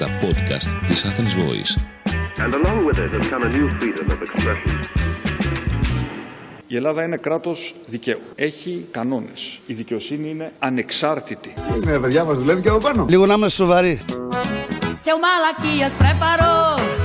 τα 0.00 0.06
podcast 0.20 0.86
της 0.86 1.04
Athens 1.04 1.34
Voice. 1.42 1.72
And 2.44 2.54
along 2.54 2.78
with 2.86 2.98
it 2.98 3.10
has 3.16 3.28
come 3.28 3.42
a 3.42 3.50
new 3.56 3.68
freedom 3.78 4.06
of 4.14 4.22
expression. 4.22 4.78
Η 6.66 6.76
Ελλάδα 6.76 7.02
είναι 7.04 7.16
κράτος 7.16 7.74
δικαίου. 7.86 8.20
Έχει 8.34 8.86
κανόνες. 8.90 9.58
Η 9.66 9.72
δικαιοσύνη 9.72 10.30
είναι 10.30 10.52
ανεξάρτητη. 10.58 11.52
Είναι 11.76 11.98
παιδιά 11.98 12.24
μας 12.24 12.38
δουλεύει 12.38 12.62
και 12.62 12.68
από 12.68 12.78
πάνω. 12.78 13.06
Λίγο 13.08 13.26
να 13.26 13.34
είμαστε 13.34 13.64
σοβαροί. 13.64 14.00
Seu 15.04 15.16
Malaquias 15.24 15.92
preparou 16.02 16.60
cinco 16.78 16.99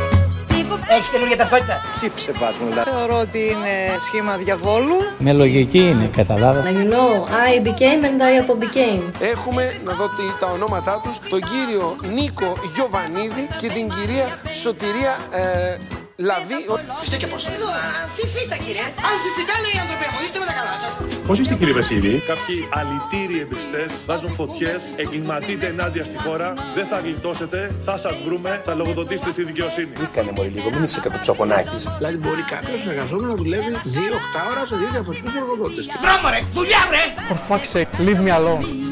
Έχεις 0.89 1.07
καινούργια 1.09 1.37
ταυτότητα. 1.37 1.81
Τσίψε 1.91 2.31
βάζουν 2.31 2.67
λάθος. 2.75 2.93
Θεωρώ 2.93 3.17
ότι 3.19 3.39
είναι 3.39 3.73
σχήμα 4.07 4.35
διαβόλου. 4.37 4.95
Με 5.19 5.33
λογική 5.33 5.77
είναι, 5.79 6.09
καταλάβα. 6.15 6.63
You 6.63 6.85
know, 6.93 7.11
I 7.49 7.67
became 7.67 8.01
and 8.09 8.19
I 8.29 8.33
became. 8.63 9.01
Έχουμε, 9.19 9.79
να 9.85 9.93
δω 9.93 10.05
τι- 10.05 10.39
τα 10.39 10.47
ονόματά 10.51 11.01
τους, 11.03 11.19
τον 11.29 11.39
κύριο 11.51 11.95
Νίκο 12.13 12.53
Γιοβανίδη 12.75 13.47
και 13.57 13.67
την 13.67 13.89
κυρία 13.89 14.39
Σωτηρία 14.61 15.17
ε, 15.31 15.77
Λαβή. 16.17 16.59
Είστε 17.01 17.17
και 17.21 17.27
πώς 17.27 17.43
το 17.43 17.51
λέω. 17.59 17.71
Αμφιφίτα 18.03 18.55
κύριε. 18.65 18.85
Αμφιφίτα 19.11 19.53
λέει 19.63 19.73
οι 19.77 19.79
άνθρωποι 19.83 20.05
μου. 20.11 20.19
Είστε 20.25 20.37
με 20.41 20.45
τα 20.49 20.53
καλά 20.59 20.75
σας. 20.83 20.91
Πώ 21.27 21.33
είστε 21.41 21.55
κύριε 21.59 21.75
Βασίλη. 21.79 22.11
Κάποιοι 22.31 22.57
αλητήριοι 22.79 23.39
εμπρηστές 23.45 23.89
βάζουν 24.09 24.31
φωτιές, 24.39 24.81
εγκληματείτε 25.01 25.65
ενάντια 25.73 26.03
στη 26.09 26.17
χώρα. 26.25 26.47
Δεν 26.77 26.85
θα 26.91 26.97
γλιτώσετε, 27.05 27.59
θα 27.87 27.95
σας 28.03 28.15
βρούμε, 28.25 28.51
θα 28.65 28.73
λογοδοτήσετε 28.79 29.31
στη 29.35 29.43
δικαιοσύνη. 29.49 29.93
Κάνε 30.15 30.31
μωρή 30.35 30.49
λίγο, 30.57 30.67
μην 30.73 30.83
είσαι 30.87 30.99
κατοψαπονάκης. 31.05 31.81
Δηλαδή 31.97 32.17
μπορεί 32.23 32.43
κάποιος 32.55 32.81
εργαζόμενος 32.91 33.27
να 33.33 33.37
δουλεύει 33.41 33.71
2 33.95 34.39
8ωρα 34.51 34.61
σε 34.69 34.75
δύο 34.81 34.89
διαφορετικούς 34.95 35.33
εργοδότες. 35.41 35.83
Δρόμο 36.05 36.25
ρε. 36.33 36.39
Δουλειά 36.57 36.81
βρε. 36.89 37.03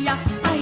dia. 0.04 0.14
Ai, 0.44 0.50
ai, 0.50 0.53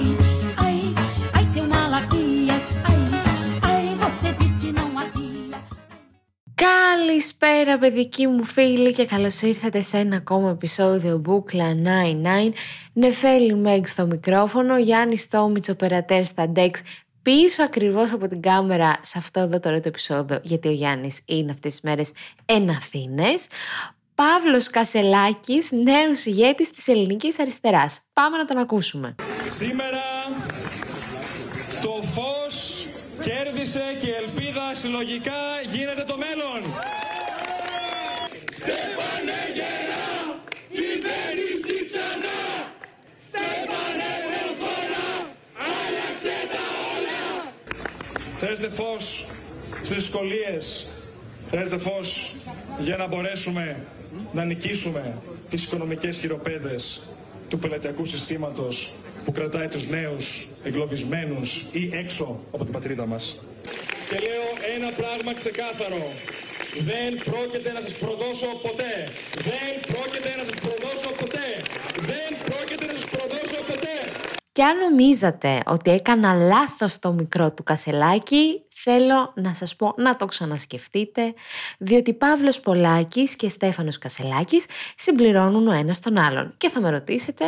Καλησπέρα 7.22 7.78
παιδική 7.78 8.26
μου 8.26 8.44
φίλη 8.44 8.92
και 8.92 9.04
καλώς 9.04 9.40
ήρθατε 9.40 9.82
σε 9.82 9.98
ένα 9.98 10.16
ακόμα 10.16 10.50
επεισόδιο 10.50 11.18
Μπούκλα 11.18 11.76
99 12.48 12.52
Νεφέλη 12.92 13.54
Μέγ 13.54 13.84
στο 13.86 14.06
μικρόφωνο, 14.06 14.78
Γιάννη 14.78 15.16
Στόμιτς, 15.16 15.68
οπερατέρ 15.68 16.24
στα 16.24 16.52
Dex 16.56 16.70
πίσω 17.22 17.62
ακριβώς 17.62 18.12
από 18.12 18.28
την 18.28 18.42
κάμερα 18.42 18.96
σε 19.02 19.18
αυτό 19.18 19.40
εδώ 19.40 19.60
το 19.60 19.68
ωραίο 19.68 19.80
το 19.80 19.88
επεισόδιο 19.88 20.40
γιατί 20.42 20.68
ο 20.68 20.70
Γιάννης 20.70 21.22
είναι 21.24 21.52
αυτές 21.52 21.72
τις 21.72 21.80
μέρες 21.80 22.12
εν 22.44 22.70
Αθήνες 22.70 23.46
Παύλος 24.14 24.70
Κασελάκης, 24.70 25.72
νέος 25.72 26.24
ηγέτης 26.24 26.70
της 26.70 26.88
ελληνικής 26.88 27.38
αριστεράς. 27.38 28.00
Πάμε 28.12 28.36
να 28.36 28.44
τον 28.44 28.58
ακούσουμε. 28.58 29.14
Σήμερα 29.56 30.02
το 31.82 32.02
φως 32.14 32.86
κέρδισε 33.20 33.96
και 34.00 34.06
η 34.06 34.14
ελπίδα 34.26 34.74
συλλογικά 34.74 35.40
γίνεται 35.72 36.04
το 36.04 36.16
μέλλον. 36.16 36.71
Στέφανε 38.62 39.40
γερά, 39.54 40.08
κυβέρνηση 40.68 41.84
ξανά. 41.84 42.40
Στέφανε 43.26 44.10
προχώρα, 44.28 45.06
άλλαξε 45.72 46.36
τα 46.52 46.64
όλα. 46.94 47.52
Χρειάζεται 48.38 48.68
φως 48.68 49.26
στις 49.82 49.96
δυσκολίες. 49.96 50.90
Χρειάζεται 51.50 51.78
φως 51.78 52.34
για 52.78 52.96
να 52.96 53.06
μπορέσουμε 53.06 53.76
να 54.32 54.44
νικήσουμε 54.44 55.14
τις 55.50 55.64
οικονομικές 55.64 56.18
χειροπέδες 56.18 57.02
του 57.48 57.58
πελατειακού 57.58 58.04
συστήματος 58.04 58.94
που 59.24 59.32
κρατάει 59.32 59.68
τους 59.68 59.86
νέους 59.88 60.46
εγκλωβισμένους 60.64 61.64
ή 61.72 61.90
έξω 61.92 62.40
από 62.52 62.64
την 62.64 62.72
πατρίδα 62.72 63.06
μας. 63.06 63.38
Και 64.08 64.18
λέω 64.18 64.74
ένα 64.76 64.92
πράγμα 64.92 65.34
ξεκάθαρο. 65.34 66.12
Δεν 66.80 67.18
πρόκειται 67.24 67.72
να 67.72 67.80
σας 67.80 67.92
προδώσω 67.92 68.46
ποτέ. 68.62 69.08
Δεν 69.34 69.72
πρόκειται 69.92 70.30
να 70.36 70.44
σας 70.44 70.60
προδώσω 70.60 71.10
ποτέ. 71.18 71.48
Δεν 72.00 72.38
πρόκειται 72.44 72.86
να 72.86 72.92
σας 72.92 73.04
προδώσω 73.10 73.62
ποτέ. 73.66 73.96
Και 74.52 74.62
αν 74.64 74.78
νομίζατε 74.78 75.62
ότι 75.66 75.90
έκανα 75.90 76.34
λάθος 76.34 76.98
το 76.98 77.12
μικρό 77.12 77.52
του 77.52 77.62
κασελάκι, 77.62 78.62
θέλω 78.82 79.32
να 79.34 79.54
σας 79.54 79.76
πω 79.76 79.94
να 79.96 80.16
το 80.16 80.26
ξανασκεφτείτε, 80.26 81.34
διότι 81.78 82.12
Παύλος 82.12 82.60
Πολάκης 82.60 83.36
και 83.36 83.48
Στέφανος 83.48 83.98
Κασελάκης 83.98 84.66
συμπληρώνουν 84.96 85.68
ο 85.68 85.72
ένας 85.72 86.00
τον 86.00 86.18
άλλον. 86.18 86.54
Και 86.58 86.68
θα 86.68 86.80
με 86.80 86.90
ρωτήσετε, 86.90 87.44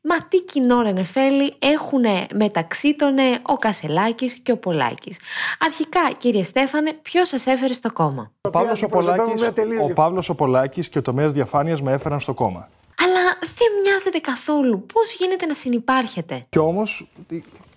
μα 0.00 0.16
τι 0.28 0.40
κοινό 0.40 0.82
ρε 0.82 0.92
Νεφέλη 0.92 1.54
έχουν 1.58 2.04
μεταξύ 2.34 2.96
των 2.96 3.14
ο 3.42 3.56
Κασελάκης 3.56 4.34
και 4.34 4.52
ο 4.52 4.56
Πολάκης; 4.56 5.18
Αρχικά, 5.58 6.00
κύριε 6.18 6.42
Στέφανε, 6.42 6.92
ποιος 6.92 7.28
σας 7.28 7.46
έφερε 7.46 7.72
στο 7.72 7.92
κόμμα; 7.92 8.32
Ο 8.40 8.50
Παύλος 8.50 8.82
ο 8.82 8.86
Πολάκης, 8.86 9.40
μια 9.40 9.52
τελείως 9.52 9.90
ο 9.90 9.92
Παύλος 9.92 10.28
ο 10.28 10.34
Πολάκης 10.34 10.88
και 10.88 10.98
ο 10.98 11.02
τομέας 11.02 11.32
διαφάνειας 11.32 11.82
με 11.82 11.92
έφεραν 11.92 12.20
στο 12.20 12.34
κόμμα. 12.34 12.68
Αλλά 13.02 13.38
δεν 13.40 13.68
μοιάζετε 13.84 14.18
καθόλου. 14.18 14.86
Πώς 14.92 15.14
γίνεται 15.14 15.46
να 15.46 15.54
συνεπάρχετε. 15.54 16.42
Και 16.48 16.58
όμως 16.58 17.08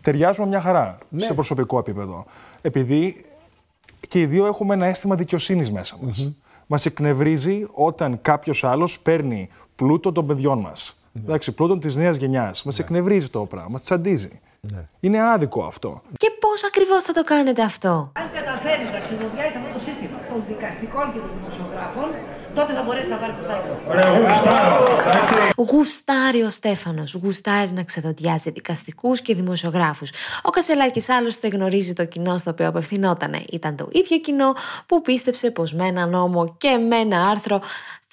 ταιριάζουμε 0.02 0.48
μια 0.48 0.62
χαρά 0.62 0.98
Ναι. 1.10 1.26
σε 1.26 1.34
προσωπικό 1.34 1.78
επίπεδο. 1.78 2.26
Επειδή 2.62 3.26
και 4.08 4.20
οι 4.20 4.26
δύο 4.26 4.46
έχουμε 4.46 4.74
ένα 4.74 4.86
αίσθημα 4.86 5.16
δικαιοσύνης 5.16 5.72
μέσα 5.72 5.98
μας. 6.02 6.32
Μας 6.68 6.86
εκνευρίζει 6.86 7.68
όταν 7.72 8.20
κάποιος 8.22 8.64
άλλος 8.64 9.00
παίρνει 9.00 9.50
πλούτο 9.76 10.12
των 10.12 10.28
παιδιών 10.28 10.60
μας. 10.60 11.02
Εντάξει, 11.18 11.52
πλούτο 11.52 11.78
της 11.78 11.96
νέας 11.96 12.18
γενιάς. 12.18 12.64
Μας 12.64 12.80
εκνευρίζει 12.80 13.30
το 13.30 13.46
πράγμα, 13.46 13.70
μας 13.70 13.82
τσαντίζει. 13.84 14.40
Είναι 15.00 15.22
άδικο 15.22 15.64
αυτό. 15.64 16.02
Και 16.18 16.30
πώς 16.40 16.64
ακριβώς 16.64 17.04
θα 17.04 17.14
το 17.14 17.24
κάνετε 17.24 17.62
αυτό; 17.62 18.12
Αν 18.14 18.32
καταφέρεις 18.34 18.92
να 18.92 19.00
ξεδοδιάσει 19.00 19.58
αυτό 19.58 19.70
το 19.74 19.80
σύστημα 19.80 20.10
των 20.10 20.11
δικαστικών 20.54 21.06
και 21.14 21.20
των 21.20 21.30
δημοσιογράφων, 21.38 22.08
τότε 22.56 22.74
θα 22.74 22.84
μπορέσει 22.84 23.10
να 23.10 23.18
πάρει 23.22 23.34
το 23.40 23.44
στάδιο. 23.48 23.74
Γουστάρει 25.56 26.42
ο 26.42 26.50
Στέφανος. 26.50 27.14
Γουστάρει 27.14 27.72
να 27.72 27.84
ξεδοντιάζει 27.84 28.50
δικαστικούς 28.52 29.22
και 29.22 29.36
δημοσιογράφους. 29.36 30.10
Ο 30.42 30.50
Κασελάκης 30.50 31.10
άλλωστε 31.10 31.48
γνωρίζει 31.48 31.94
το 31.94 32.06
κοινό 32.06 32.38
στο 32.38 32.52
οποίο 32.52 32.68
απευθυνόταν. 32.68 33.44
Ήταν 33.52 33.76
το 33.76 33.88
ίδιο 33.92 34.18
κοινό 34.18 34.54
που 34.86 35.02
πίστεψε 35.02 35.52
πως 35.52 35.74
με 35.74 35.86
ένα 35.88 36.06
νόμο 36.06 36.56
και 36.58 36.78
με 36.78 36.96
ένα 36.96 37.28
άρθρο 37.28 37.62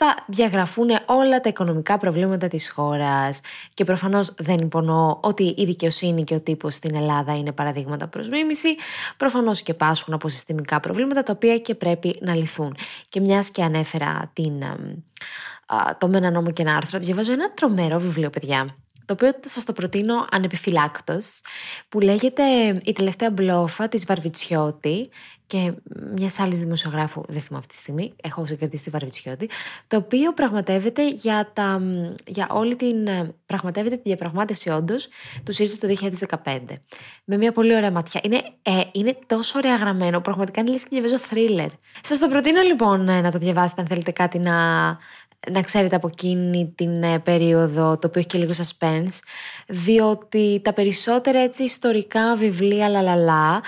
θα 0.00 0.25
διαγραφούν 0.26 0.88
όλα 1.06 1.41
τα 1.41 1.48
οικονομικά 1.48 1.98
προβλήματα 1.98 2.48
της 2.48 2.70
χώρας. 2.70 3.41
Και 3.75 3.84
προφανώς 3.84 4.34
δεν 4.38 4.59
υπονοώ 4.59 5.19
ότι 5.22 5.54
η 5.56 5.64
δικαιοσύνη 5.64 6.25
και 6.25 6.34
ο 6.34 6.41
τύπος 6.41 6.75
στην 6.75 6.94
Ελλάδα 6.94 7.34
είναι 7.34 7.53
παραδείγματα 7.53 8.06
προς 8.09 8.28
μίμηση. 8.28 8.69
Προφανώς 9.16 9.62
και 9.62 9.75
πάσχουν 9.75 10.14
από 10.14 10.28
συστημικά 10.28 10.81
προβλήματα 10.81 11.22
τα 11.22 11.32
οποία 11.32 11.59
και 11.59 11.75
πρέπει 11.75 12.16
να 12.20 12.34
λυθούν. 12.34 12.76
Και 13.09 13.20
μιας 13.20 13.50
και 13.50 13.62
ανέφερα 13.62 14.31
την, 14.32 14.62
εμ, 14.62 14.94
α, 15.66 15.97
το 15.98 16.09
με 16.09 16.16
ένα 16.16 16.30
νόμο 16.30 16.50
και 16.50 16.62
ένα 16.62 16.76
άρθρο, 16.76 16.98
διαβάζω 16.98 17.32
ένα 17.32 17.53
τρομερό 17.53 17.98
βιβλίο, 17.98 18.30
παιδιά 18.30 18.76
το 19.09 19.15
οποίο 19.15 19.30
σας 19.47 19.65
το 19.65 19.72
προτείνω 19.72 20.26
ανεπιφυλάκτος, 20.30 21.41
που 21.88 22.00
λέγεται 22.00 22.42
«Η 22.84 22.92
τελευταία 22.92 23.30
μπλόφα» 23.30 23.88
της 23.88 24.04
Βαρβιτσιώτη 24.04 25.10
και 25.48 25.72
μιας 26.14 26.38
άλλης 26.38 26.59
δημοσιογράφου, 26.59 27.22
δεν 27.28 27.41
θυμάμαι 27.41 27.59
αυτή 27.59 27.72
τη 27.72 27.76
στιγμή, 27.76 28.12
έχω 28.22 28.47
συγκρατήσει 28.47 28.84
τη 28.84 28.91
Βαρβιτσιώτη, 28.91 29.48
το 29.86 29.97
οποίο 29.97 30.32
πραγματεύεται 30.32 31.09
για, 31.09 31.50
τα, 31.53 31.82
για 32.26 32.48
όλη 32.50 32.76
την, 32.76 33.06
ε, 33.06 33.34
πραγματεύεται 33.47 33.97
τη 33.97 34.03
διαπραγμάτευση 34.04 34.70
όντως 34.70 35.09
του 35.44 35.53
ΣΥΡΙΖΑ 35.53 35.76
το 35.78 35.97
2015. 36.44 36.59
Με 37.25 37.36
μια 37.36 37.53
πολύ 37.53 37.75
ωραία 37.75 37.91
ματιά. 37.91 38.20
Είναι, 38.25 38.42
ε, 38.62 38.81
είναι 38.92 39.19
τόσο 39.26 39.59
ωραία 39.59 39.76
γραμμένο, 39.76 40.20
πραγματικά 40.20 40.60
είναι 40.60 40.70
λες 40.70 40.82
και 40.82 40.88
διαβάζω 40.91 41.19
θρίλερ. 41.19 41.69
Σας 42.03 42.19
το 42.19 42.28
προτείνω 42.28 42.62
λοιπόν 42.62 43.09
ε, 43.09 43.20
να 43.20 43.30
το 43.30 43.38
διαβάσετε 43.38 43.80
αν 43.80 43.86
θέλετε 43.86 44.10
κάτι 44.10 44.38
να, 44.38 44.86
να 45.50 45.60
ξέρετε 45.62 45.97
από 45.97 46.09
εκείνη 46.09 46.72
την 46.75 47.03
ε, 47.03 47.19
περίοδο, 47.19 47.98
το 47.98 48.06
οποίο 48.06 48.20
έχει 48.20 48.26
και 48.28 48.38
λίγο 48.38 48.53
suspense, 48.53 49.19
διότι 49.66 50.60
τα 50.65 50.72
περισσότερα 50.72 51.39
έτσι 51.39 51.62
ιστορικά 51.62 52.36
βιβλία 52.36 52.89
λαλαλά, 52.89 53.62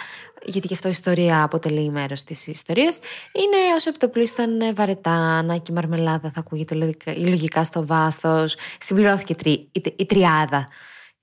γιατί 0.45 0.69
και 0.69 0.75
αυτό 0.75 0.89
η 0.89 0.91
ιστορία 0.91 1.43
αποτελεί 1.43 1.91
μέρος 1.91 2.23
της 2.23 2.47
ιστορίας, 2.47 2.99
είναι 3.33 3.75
ως 3.77 3.87
επιτοπλίστων 3.87 4.61
ε, 4.61 4.73
βαρετά, 4.73 5.43
να 5.43 5.57
και 5.57 5.71
η 5.73 5.75
μαρμελάδα 5.75 6.31
θα 6.35 6.41
ακούγεται 6.41 6.75
λογικά, 6.75 7.19
λογικά 7.19 7.65
στο 7.65 7.87
βάθος. 7.87 8.57
Συμπληρώθηκε 8.81 9.33
η, 9.33 9.37
τρι, 9.37 9.51
η, 9.73 9.83
η 9.97 10.07
τριάδα. 10.07 10.69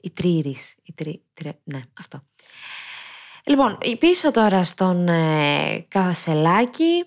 Η 0.01 0.09
τρύρη. 0.09 0.55
Η 0.83 0.93
τρι, 0.93 1.21
τρι, 1.33 1.59
ναι, 1.63 1.81
αυτό. 1.99 2.23
Λοιπόν, 3.47 3.77
πίσω 3.99 4.31
τώρα 4.31 4.63
στον 4.63 5.07
ε, 5.07 5.85
Κασελάκη 5.87 7.05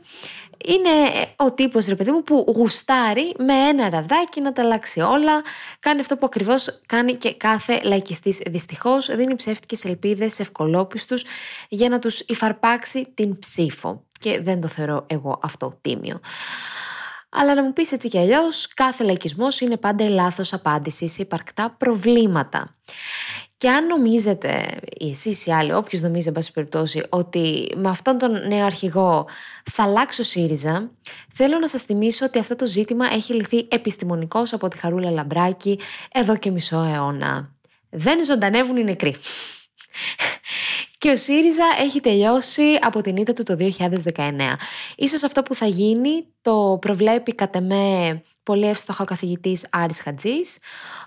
είναι 0.64 0.88
ε, 0.88 1.34
ο 1.36 1.52
τύπος 1.52 1.86
ρε 1.86 1.94
παιδί 1.94 2.10
μου 2.10 2.22
που 2.22 2.52
γουστάρει 2.56 3.34
με 3.38 3.54
ένα 3.54 3.90
ραβδάκι 3.90 4.40
να 4.40 4.52
τα 4.52 4.62
αλλάξει 4.62 5.00
όλα. 5.00 5.42
Κάνει 5.78 6.00
αυτό 6.00 6.16
που 6.16 6.26
ακριβώς 6.26 6.80
κάνει 6.86 7.14
και 7.14 7.34
κάθε 7.34 7.80
λαϊκιστής 7.82 8.38
δυστυχώς. 8.46 9.16
Δίνει 9.16 9.34
ψεύτικες 9.34 9.84
ελπίδες 9.84 10.34
σε 10.34 10.42
ευκολόπιστους 10.42 11.24
για 11.68 11.88
να 11.88 11.98
τους 11.98 12.20
υφαρπάξει 12.20 13.12
την 13.14 13.38
ψήφο. 13.38 14.04
Και 14.20 14.40
δεν 14.40 14.60
το 14.60 14.68
θεωρώ 14.68 15.06
εγώ 15.06 15.38
αυτό 15.42 15.78
τίμιο. 15.80 16.20
Αλλά 17.30 17.54
να 17.54 17.62
μου 17.62 17.72
πεις 17.72 17.92
έτσι 17.92 18.08
κι 18.08 18.18
αλλιώς, 18.18 18.68
κάθε 18.74 19.04
λαϊκισμός 19.04 19.60
είναι 19.60 19.76
πάντα 19.76 20.04
η 20.04 20.08
λάθος 20.08 20.52
απάντησης 20.52 21.12
σε 21.12 21.22
υπαρκτά 21.22 21.74
προβλήματα. 21.78 22.76
Και 23.60 23.70
αν 23.70 23.86
νομίζετε, 23.86 24.78
ή 24.98 25.10
εσείς 25.10 25.46
ή 25.46 25.50
άλλοι, 25.50 25.72
όποιος 25.72 26.00
νομίζει, 26.00 26.28
εν 26.28 26.34
πάση 26.34 26.52
περιπτώσει, 26.52 27.02
ότι 27.08 27.72
με 27.76 27.88
αυτόν 27.88 28.18
τον 28.18 28.48
νέο 28.48 28.64
αρχηγό 28.64 29.26
θα 29.70 29.82
αλλάξει 29.82 30.20
ο 30.20 30.24
ΣΥΡΙΖΑ, 30.24 30.90
θέλω 31.32 31.58
να 31.58 31.68
σας 31.68 31.82
θυμίσω 31.82 32.24
ότι 32.24 32.38
αυτό 32.38 32.56
το 32.56 32.66
ζήτημα 32.66 33.06
έχει 33.12 33.34
λυθεί 33.34 33.66
επιστημονικώς 33.68 34.52
από 34.52 34.68
τη 34.68 34.78
Χαρούλα 34.78 35.10
Λαμπράκη 35.10 35.78
εδώ 36.12 36.36
και 36.36 36.50
μισό 36.50 36.80
αιώνα. 36.80 37.54
Δεν 37.90 38.24
ζωντανεύουν 38.24 38.76
οι 38.76 38.84
νεκροί. 38.84 39.16
Και 40.98 41.10
ο 41.10 41.16
ΣΥΡΙΖΑ 41.16 41.64
έχει 41.80 42.00
τελειώσει 42.00 42.78
από 42.80 43.00
την 43.00 43.16
ήττα 43.16 43.32
του 43.32 43.42
το 43.42 43.56
2019. 44.14 44.32
Ίσως 44.96 45.22
αυτό 45.22 45.42
που 45.42 45.54
θα 45.54 45.66
γίνει 45.66 46.26
το 46.42 46.78
προβλέπει 46.80 47.34
κατ' 47.34 47.56
εμέ 47.56 48.22
πολύ 48.42 48.68
εύστοχα 48.68 49.02
ο 49.02 49.06
καθηγητής 49.06 49.66
Άρης 49.70 50.00
Χατζής, 50.00 50.58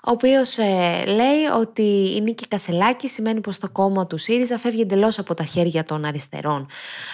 ο 0.03 0.11
οποίος 0.11 0.57
ε, 0.57 1.03
λέει 1.05 1.43
ότι 1.59 2.15
η 2.15 2.21
νίκη 2.21 2.47
Κασελάκη 2.47 3.07
σημαίνει 3.07 3.41
πως 3.41 3.57
το 3.59 3.69
κόμμα 3.69 4.07
του 4.07 4.17
ΣΥΡΙΖΑ 4.17 4.57
φεύγει 4.57 4.81
εντελώς 4.81 5.19
από 5.19 5.33
τα 5.33 5.43
χέρια 5.43 5.83
των 5.83 6.05
αριστερών, 6.05 6.67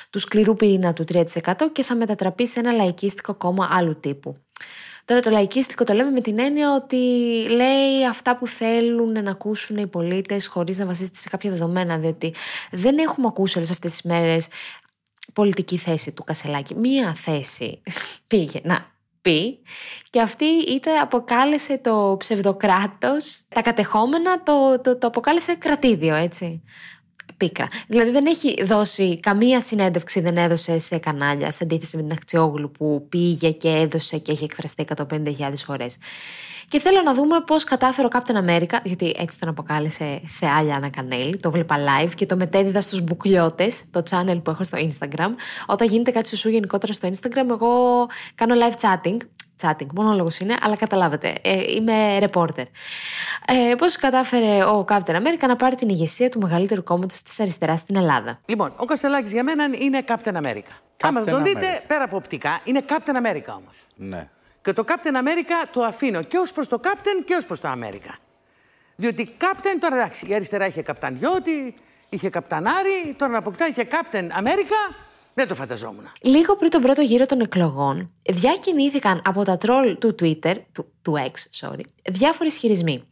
του 0.10 0.20
σκληρού 0.20 0.56
πυρήνα 0.56 0.94
του 0.94 1.04
3% 1.14 1.24
και 1.72 1.84
θα 1.84 1.96
μετατραπεί 1.96 2.48
σε 2.48 2.60
ένα 2.60 2.72
λαϊκίστικο 2.72 3.36
κόμμα 3.36 3.68
άλλου 3.72 4.00
τύπου. 4.00 4.38
Τώρα 5.06 5.22
το 5.22 5.30
λαϊκίστικο 5.30 5.84
το 5.84 5.94
λέμε 5.94 6.12
με 6.12 6.22
την 6.22 6.40
έννοια 6.40 6.74
ότι 6.74 6.96
λέει 7.50 8.06
αυτά 8.10 8.38
που 8.38 8.48
θέλουν 8.48 9.24
να 9.24 9.32
ακούσουν 9.32 9.78
οι 9.78 9.88
πολίτες 9.88 10.48
χωρίς 10.48 10.78
να 10.78 10.86
βασίζεται 10.86 11.18
σε 11.18 11.30
κάποια 11.30 11.52
δεδομένα, 11.52 11.98
διότι 11.98 12.34
δεν 12.72 12.98
έχουμε 12.98 13.28
ακούσει 13.28 13.58
όλες 13.58 13.72
αυτές 13.72 13.92
τις 13.92 14.02
μέρες 14.02 14.48
πολιτική 15.34 15.78
θέση 15.78 16.12
του 16.12 16.24
Κασελάκη. 16.24 16.76
Μία 16.76 17.14
θέση 17.14 17.82
πήγε 18.28 18.60
να 18.64 18.92
πει 19.22 19.60
και 20.10 20.22
αυτή 20.22 20.46
είτε 20.46 20.98
αποκάλεσε 20.98 21.78
το 21.78 22.16
ψευδοκράτος, 22.20 23.44
τα 23.50 23.62
κατεχόμενα 23.62 24.44
το, 24.44 24.82
το, 24.82 24.98
το 24.98 25.08
αποκάλεσε 25.08 25.56
κρατήδιο, 25.56 26.16
έτσι 26.16 26.64
πίκρα. 27.40 27.68
Δηλαδή 27.88 28.12
δεν 28.12 28.26
έχει 28.26 28.64
δώσει 28.64 29.20
καμία 29.20 29.62
συνέντευξη, 29.62 30.20
δεν 30.20 30.38
έδωσε 30.38 30.80
σε 30.80 30.98
κανάλια, 30.98 31.52
σε 31.52 31.64
αντίθεση 31.64 31.96
με 31.96 32.02
την 32.02 32.12
Ακτιόγλου 32.12 32.72
που 32.72 33.06
πήγε 33.10 33.52
και 33.52 33.70
έδωσε 33.70 34.18
και 34.18 34.32
έχει 34.32 34.44
εκφραστεί 34.44 34.86
150.000 34.96 35.54
φορές. 35.66 35.98
Και 36.70 36.80
θέλω 36.80 37.02
να 37.02 37.14
δούμε 37.14 37.42
πώς 37.42 37.64
κατάφερε 37.64 38.08
ο 38.08 38.10
Captain 38.14 38.50
America, 38.50 38.80
γιατί 38.84 39.16
έτσι 39.18 39.40
τον 39.40 39.50
αποκάλεσε 39.50 40.22
Θεάλια 40.28 40.76
Ανακανέλη, 40.76 41.38
το 41.38 41.52
βλέπα 41.52 41.76
live 41.78 42.12
και 42.16 42.26
το 42.26 42.36
μετέδιδα 42.36 42.82
στους 42.82 43.02
μπουκλιώτες, 43.02 43.84
το 43.92 44.04
channel 44.10 44.42
που 44.44 44.50
έχω 44.50 44.64
στο 44.64 44.78
Instagram. 44.78 45.30
Όταν 45.66 45.88
γίνεται 45.88 46.12
κάτι 46.12 46.36
σου 46.36 46.50
γενικότερα 46.50 46.94
στο 46.94 47.10
Instagram, 47.10 47.50
εγώ 47.50 48.08
κάνω 48.36 48.56
live 48.56 48.82
chatting 48.82 49.18
chatting, 49.62 50.16
λόγος 50.16 50.40
είναι, 50.40 50.56
αλλά 50.62 50.76
καταλάβετε, 50.76 51.36
ε, 51.42 51.74
είμαι 51.74 52.20
reporter. 52.22 52.66
Ε, 53.46 53.76
Πώς 53.78 53.96
κατάφερε 53.96 54.64
ο 54.64 54.86
Captain 54.90 55.16
America 55.16 55.48
να 55.48 55.56
πάρει 55.56 55.76
την 55.76 55.90
ηγεσία 55.90 56.30
του 56.30 56.40
μεγαλύτερου 56.40 56.84
κόμματος 56.84 57.22
της 57.22 57.40
αριστεράς 57.40 57.80
στην 57.80 57.96
Ελλάδα; 57.96 58.40
Λοιπόν, 58.46 58.74
ο 58.76 58.86
Κασελάκης 58.86 59.32
για 59.32 59.44
μένα 59.44 59.70
είναι 59.80 60.04
Captain 60.08 60.36
America. 60.36 60.72
Άμα 61.02 61.24
τον 61.24 61.44
δείτε 61.44 61.84
πέρα 61.88 62.04
από 62.04 62.16
οπτικά, 62.16 62.60
είναι 62.64 62.84
Captain 62.90 63.16
America 63.16 63.54
όμως. 63.58 63.88
Ναι. 63.96 64.28
Και 64.62 64.74
το 64.74 64.84
Captain 64.88 65.16
America 65.16 65.68
το 65.74 65.84
αφήνω 65.84 66.22
και 66.22 66.38
ως 66.38 66.52
προς 66.52 66.68
το 66.68 66.80
Captain 66.84 67.24
και 67.26 67.34
ως 67.34 67.46
προς 67.46 67.60
το 67.60 67.70
America. 67.72 68.14
Διότι 68.96 69.38
Captain 69.40 69.78
τώρα 69.80 69.96
εντάξει, 69.96 70.26
η 70.28 70.34
αριστερά 70.34 70.66
είχε 70.66 70.82
καπτανιώτη, 70.82 71.76
είχε 72.10 72.30
καπτανάρι, 72.30 73.16
τώρα 73.18 73.32
να 73.32 73.38
αποκτά 73.38 73.68
είχε 73.68 73.88
Captain 73.90 74.28
America. 74.44 74.96
Δεν 75.40 75.48
το 75.48 75.56
φανταζόμουν. 75.56 76.04
Λίγο 76.22 76.56
πριν 76.56 76.70
τον 76.70 76.82
πρώτο 76.82 77.02
γύρο 77.02 77.26
των 77.26 77.40
εκλογών, 77.40 78.12
διακινήθηκαν 78.30 79.22
από 79.26 79.44
τα 79.44 79.58
τρόλ 79.58 79.98
του 79.98 80.16
Twitter, 80.22 80.56
του, 80.72 80.86
του 81.02 81.14
X, 81.18 81.66
sorry, 81.68 81.82
διάφοροι 82.12 82.50
ισχυρισμοί. 82.50 83.04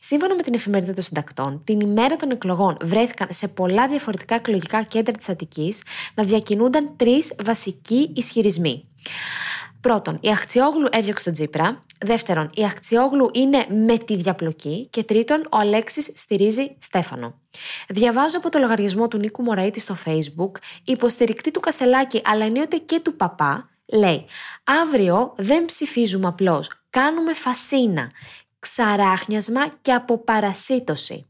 Σύμφωνα 0.00 0.34
με 0.34 0.42
την 0.42 0.54
εφημερίδα 0.54 0.92
των 0.92 1.02
συντακτών, 1.02 1.62
την 1.64 1.80
ημέρα 1.80 2.16
των 2.16 2.30
εκλογών 2.30 2.76
βρέθηκαν 2.82 3.28
σε 3.30 3.48
πολλά 3.48 3.88
διαφορετικά 3.88 4.34
εκλογικά 4.34 4.82
κέντρα 4.82 5.12
της 5.12 5.28
Αττικής 5.28 5.82
να 6.14 6.24
διακινούνταν 6.24 6.90
τρεις 6.96 7.34
βασικοί 7.44 8.10
ισχυρισμοί. 8.14 8.84
Πρώτον, 9.80 10.18
η 10.20 10.28
Αχτσιόγλου 10.28 10.88
έδιωξε 10.90 11.24
τον 11.24 11.32
Τζίπρα. 11.32 11.84
Δεύτερον, 12.04 12.50
η 12.54 12.64
Αχτσιόγλου 12.64 13.30
είναι 13.32 13.66
με 13.86 13.98
τη 13.98 14.16
διαπλοκή. 14.16 14.88
Και 14.90 15.04
τρίτον, 15.04 15.40
ο 15.50 15.58
Αλέξης 15.58 16.12
στηρίζει 16.14 16.76
Στέφανο. 16.78 17.40
Διαβάζω 17.88 18.38
από 18.38 18.50
το 18.50 18.58
λογαριασμό 18.58 19.08
του 19.08 19.18
Νίκου 19.18 19.42
Μωραήτη 19.42 19.80
στο 19.80 19.96
Facebook, 20.04 20.50
υποστηρικτή 20.84 21.50
του 21.50 21.60
Κασελάκη 21.60 22.20
αλλά 22.24 22.44
ενίοτε 22.44 22.76
και 22.76 23.00
του 23.00 23.16
Παπά, 23.16 23.70
λέει 23.86 24.24
Αύριο 24.64 25.34
δεν 25.36 25.64
ψηφίζουμε 25.64 26.26
απλώς. 26.26 26.70
Κάνουμε 26.90 27.34
φασίνα, 27.34 28.10
ξαράχνιασμα 28.58 29.68
και 29.82 29.92
αποπαρασίτωση. 29.92 31.26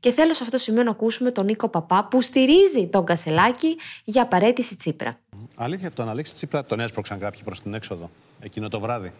Και 0.00 0.12
θέλω 0.12 0.34
σε 0.34 0.42
αυτό 0.42 0.56
το 0.56 0.62
σημείο 0.62 0.82
να 0.82 0.90
ακούσουμε 0.90 1.30
τον 1.30 1.44
Νίκο 1.44 1.68
Παπά 1.68 2.04
που 2.04 2.20
στηρίζει 2.20 2.88
τον 2.88 3.04
Κασελάκη 3.04 3.76
για 4.04 4.26
παρέτηση 4.26 4.76
Τσίπρα. 4.76 5.14
Αλήθεια, 5.56 5.86
από 5.86 5.96
τον 5.96 6.08
Αλέξη 6.08 6.34
Τσίπρα 6.34 6.64
τον 6.64 6.80
έσπρωξαν 6.80 7.18
κάποιοι 7.18 7.40
προς 7.44 7.60
την 7.60 7.74
έξοδο 7.74 8.10
εκείνο 8.40 8.68
το 8.68 8.80
βράδυ; 8.80 9.12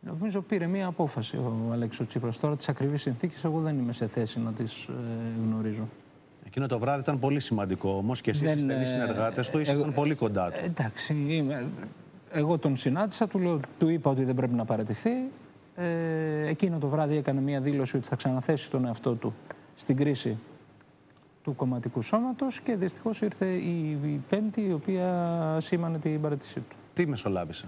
Νομίζω 0.00 0.40
πήρε 0.40 0.66
μία 0.66 0.86
απόφαση 0.86 1.36
ο 1.36 1.70
Αλέξο 1.72 2.06
Τσίπρας. 2.06 2.38
Τώρα 2.40 2.56
τις 2.56 2.68
ακριβείς 2.68 3.02
συνθήκες 3.02 3.44
εγώ 3.44 3.60
δεν 3.60 3.78
είμαι 3.78 3.92
σε 3.92 4.06
θέση 4.06 4.40
να 4.40 4.52
τις 4.52 4.84
ε, 4.84 4.92
γνωρίζω. 5.44 5.88
Εκείνο 6.46 6.66
το 6.66 6.78
βράδυ 6.78 7.00
ήταν 7.00 7.18
πολύ 7.18 7.40
σημαντικό 7.40 7.90
όμως 7.90 8.20
και 8.20 8.30
εσείς 8.30 8.52
οι 8.52 8.58
στενοί 8.58 8.82
ε, 8.82 8.84
συνεργάτες 8.84 9.50
του 9.50 9.58
ήσασταν 9.58 9.94
πολύ 9.94 10.14
κοντά 10.14 10.50
του. 10.50 10.58
Εντάξει, 10.64 11.24
είμαι, 11.28 11.66
εγώ 12.30 12.58
τον 12.58 12.76
συνάντησα, 12.76 13.28
του, 13.28 13.38
λέω, 13.38 13.60
του 13.78 13.88
είπα 13.88 14.10
ότι 14.10 14.24
δεν 14.24 14.34
πρέπει 14.34 14.54
να 14.54 14.64
παρατηθεί. 14.64 15.10
Ε, 15.76 16.46
εκείνο 16.46 16.78
το 16.78 16.88
βράδυ 16.88 17.16
έκανε 17.16 17.40
μία 17.40 17.60
δήλωση 17.60 17.96
ότι 17.96 18.08
θα 18.08 18.16
ξαναθέσει 18.16 18.70
τον 18.70 18.86
εαυτό 18.86 19.12
του 19.12 19.34
στην 19.74 19.96
κρίση 19.96 20.38
του 21.42 21.54
κομματικού 21.54 22.02
σώματος 22.02 22.60
και 22.60 22.76
δυστυχώς 22.76 23.20
ήρθε 23.20 23.46
η, 23.46 23.98
η 24.02 24.22
πέμπτη 24.28 24.60
η 24.60 24.72
οποία 24.72 25.56
σήμανε 25.60 25.98
την 25.98 26.20
παρατησή 26.20 26.60
του. 26.60 26.76
Τι 26.94 27.06
μεσολάβησε; 27.06 27.64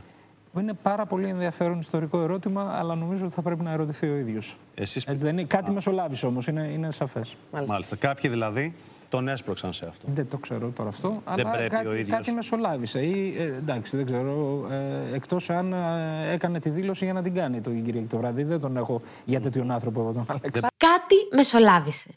Είναι 0.59 0.73
πάρα 0.73 1.07
πολύ 1.07 1.29
ενδιαφέρον 1.29 1.79
ιστορικό 1.79 2.21
ερώτημα, 2.21 2.77
αλλά 2.79 2.95
νομίζω 2.95 3.25
ότι 3.25 3.35
θα 3.35 3.43
πρέπει 3.43 3.63
να 3.63 3.71
ερωτηθεί 3.71 4.09
ο 4.09 4.17
ίδιος. 4.17 4.57
Εσείς... 4.75 5.05
Έτσι 5.07 5.25
δεν 5.25 5.39
είναι; 5.39 5.47
Κάτι 5.47 5.71
μεσολάβησε 5.71 6.27
όμως, 6.27 6.47
είναι, 6.47 6.69
είναι 6.73 6.91
σαφές. 6.91 7.37
Μάλιστα. 7.53 7.73
Μάλιστα. 7.73 7.97
Κάποιοι 7.97 8.31
δηλαδή; 8.31 8.75
Τον 9.09 9.29
έσπρωξαν 9.29 9.73
σε 9.73 9.87
αυτό. 9.89 10.09
Δεν 10.15 10.29
το 10.29 10.37
ξέρω 10.37 10.71
τώρα 10.75 10.89
αυτό. 10.89 11.23
Δεν 11.35 11.47
αλλά 11.47 11.57
πρέπει 11.57 11.75
κάτι, 11.75 11.87
ο 11.87 11.95
ίδιος... 11.95 12.17
κάτι 12.17 12.33
μεσολάβησε. 12.33 13.01
Ή, 13.01 13.35
ε, 13.39 13.43
εντάξει, 13.43 13.97
δεν 13.97 14.07
ξέρω. 14.07 14.67
Ε, 14.71 15.15
Εκτός 15.15 15.51
αν 15.51 15.73
ε, 15.73 16.33
έκανε 16.33 16.61
τη 16.61 16.71
δήλωση 16.71 17.05
για 17.05 17.13
να 17.13 17.23
την 17.23 17.35
κάνει 17.35 17.61
το 17.61 17.71
Κυριακή 17.71 18.07
το 18.07 18.17
βράδυ. 18.17 18.43
Δεν 18.43 18.61
τον 18.61 18.77
έχω 18.77 19.03
για 19.25 19.41
τέτοιον 19.41 19.71
άνθρωπο 19.71 20.01
εγώ 20.01 20.13
τον 20.13 20.27
Αλέξη. 20.29 20.61
Κάτι 20.77 21.15
μεσολάβησε. 21.33 22.11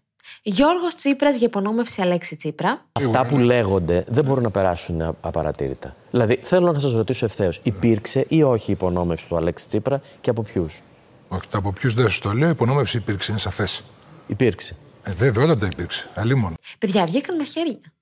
Γιώργος 0.43 0.95
Τσίπρας 0.95 1.35
για 1.35 1.47
υπονόμευση 1.47 2.01
Αλέξη 2.01 2.35
Τσίπρα. 2.35 2.85
Αυτά 2.91 3.25
που 3.25 3.37
λέγονται 3.37 4.03
δεν 4.07 4.25
μπορούν 4.25 4.43
να 4.43 4.49
περάσουν 4.49 5.01
απαρατήρητα. 5.21 5.95
Δηλαδή, 6.11 6.39
θέλω 6.41 6.71
να 6.71 6.79
σας 6.79 6.93
ρωτήσω 6.93 7.25
ευθέως, 7.25 7.59
υπήρξε 7.63 8.25
ή 8.27 8.43
όχι 8.43 8.71
υπονόμευση 8.71 9.27
του 9.27 9.35
Αλέξη 9.35 9.67
Τσίπρα 9.67 10.01
και 10.21 10.29
από 10.29 10.41
ποιους; 10.41 10.81
Όχι, 11.27 11.47
το 11.49 11.57
από 11.57 11.71
ποιους 11.71 11.93
δεν 11.93 12.07
σας 12.07 12.19
το 12.19 12.31
λέω, 12.31 12.47
η 12.47 12.51
υπονόμευση 12.51 12.97
υπήρξε, 12.97 13.31
είναι 13.31 13.39
σαφές. 13.39 13.83
Υπήρξε. 14.27 14.75
Ε, 15.03 15.11
βέβαια, 15.11 15.43
όταν 15.43 15.59
τα 15.59 15.65
υπήρξε. 15.71 16.09
Αλλήμον. 16.15 16.53
Παιδιά, 16.81 17.05
βγήκαν 17.05 17.35
με 17.35 17.43
χέρια. 17.43 17.93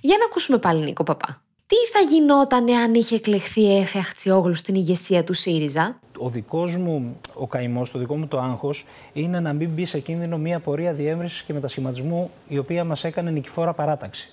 Για 0.00 0.16
να 0.18 0.24
ακούσουμε 0.24 0.58
πάλι 0.58 0.82
Νίκο 0.82 1.02
Παπά. 1.02 1.42
Τι 1.66 1.76
θα 1.92 2.00
γινόταν 2.00 2.68
εάν 2.68 2.94
είχε 2.94 3.14
εκλεχθεί 3.14 3.60
η 3.60 3.78
Εφε 3.78 3.98
Αχτσιόγλου 3.98 4.54
στην 4.54 4.74
ηγεσία 4.74 5.24
του 5.24 5.34
ΣΥΡΙΖΑ; 5.34 6.00
Ο 6.18 6.28
δικός 6.28 6.76
μου 6.76 7.20
ο 7.34 7.46
καημός, 7.46 7.90
το 7.90 7.98
δικό 7.98 8.16
μου 8.16 8.26
το 8.26 8.40
άγχος 8.40 8.86
είναι 9.12 9.40
να 9.40 9.52
μην 9.52 9.72
μπει 9.72 9.84
σε 9.84 9.98
κίνδυνο 9.98 10.38
μια 10.38 10.60
πορεία 10.60 10.92
διεύρυνσης 10.92 11.42
και 11.42 11.52
μετασχηματισμού 11.52 12.30
η 12.48 12.58
οποία 12.58 12.84
μας 12.84 13.04
έκανε 13.04 13.30
νικηφόρα 13.30 13.72
παράταξη. 13.72 14.32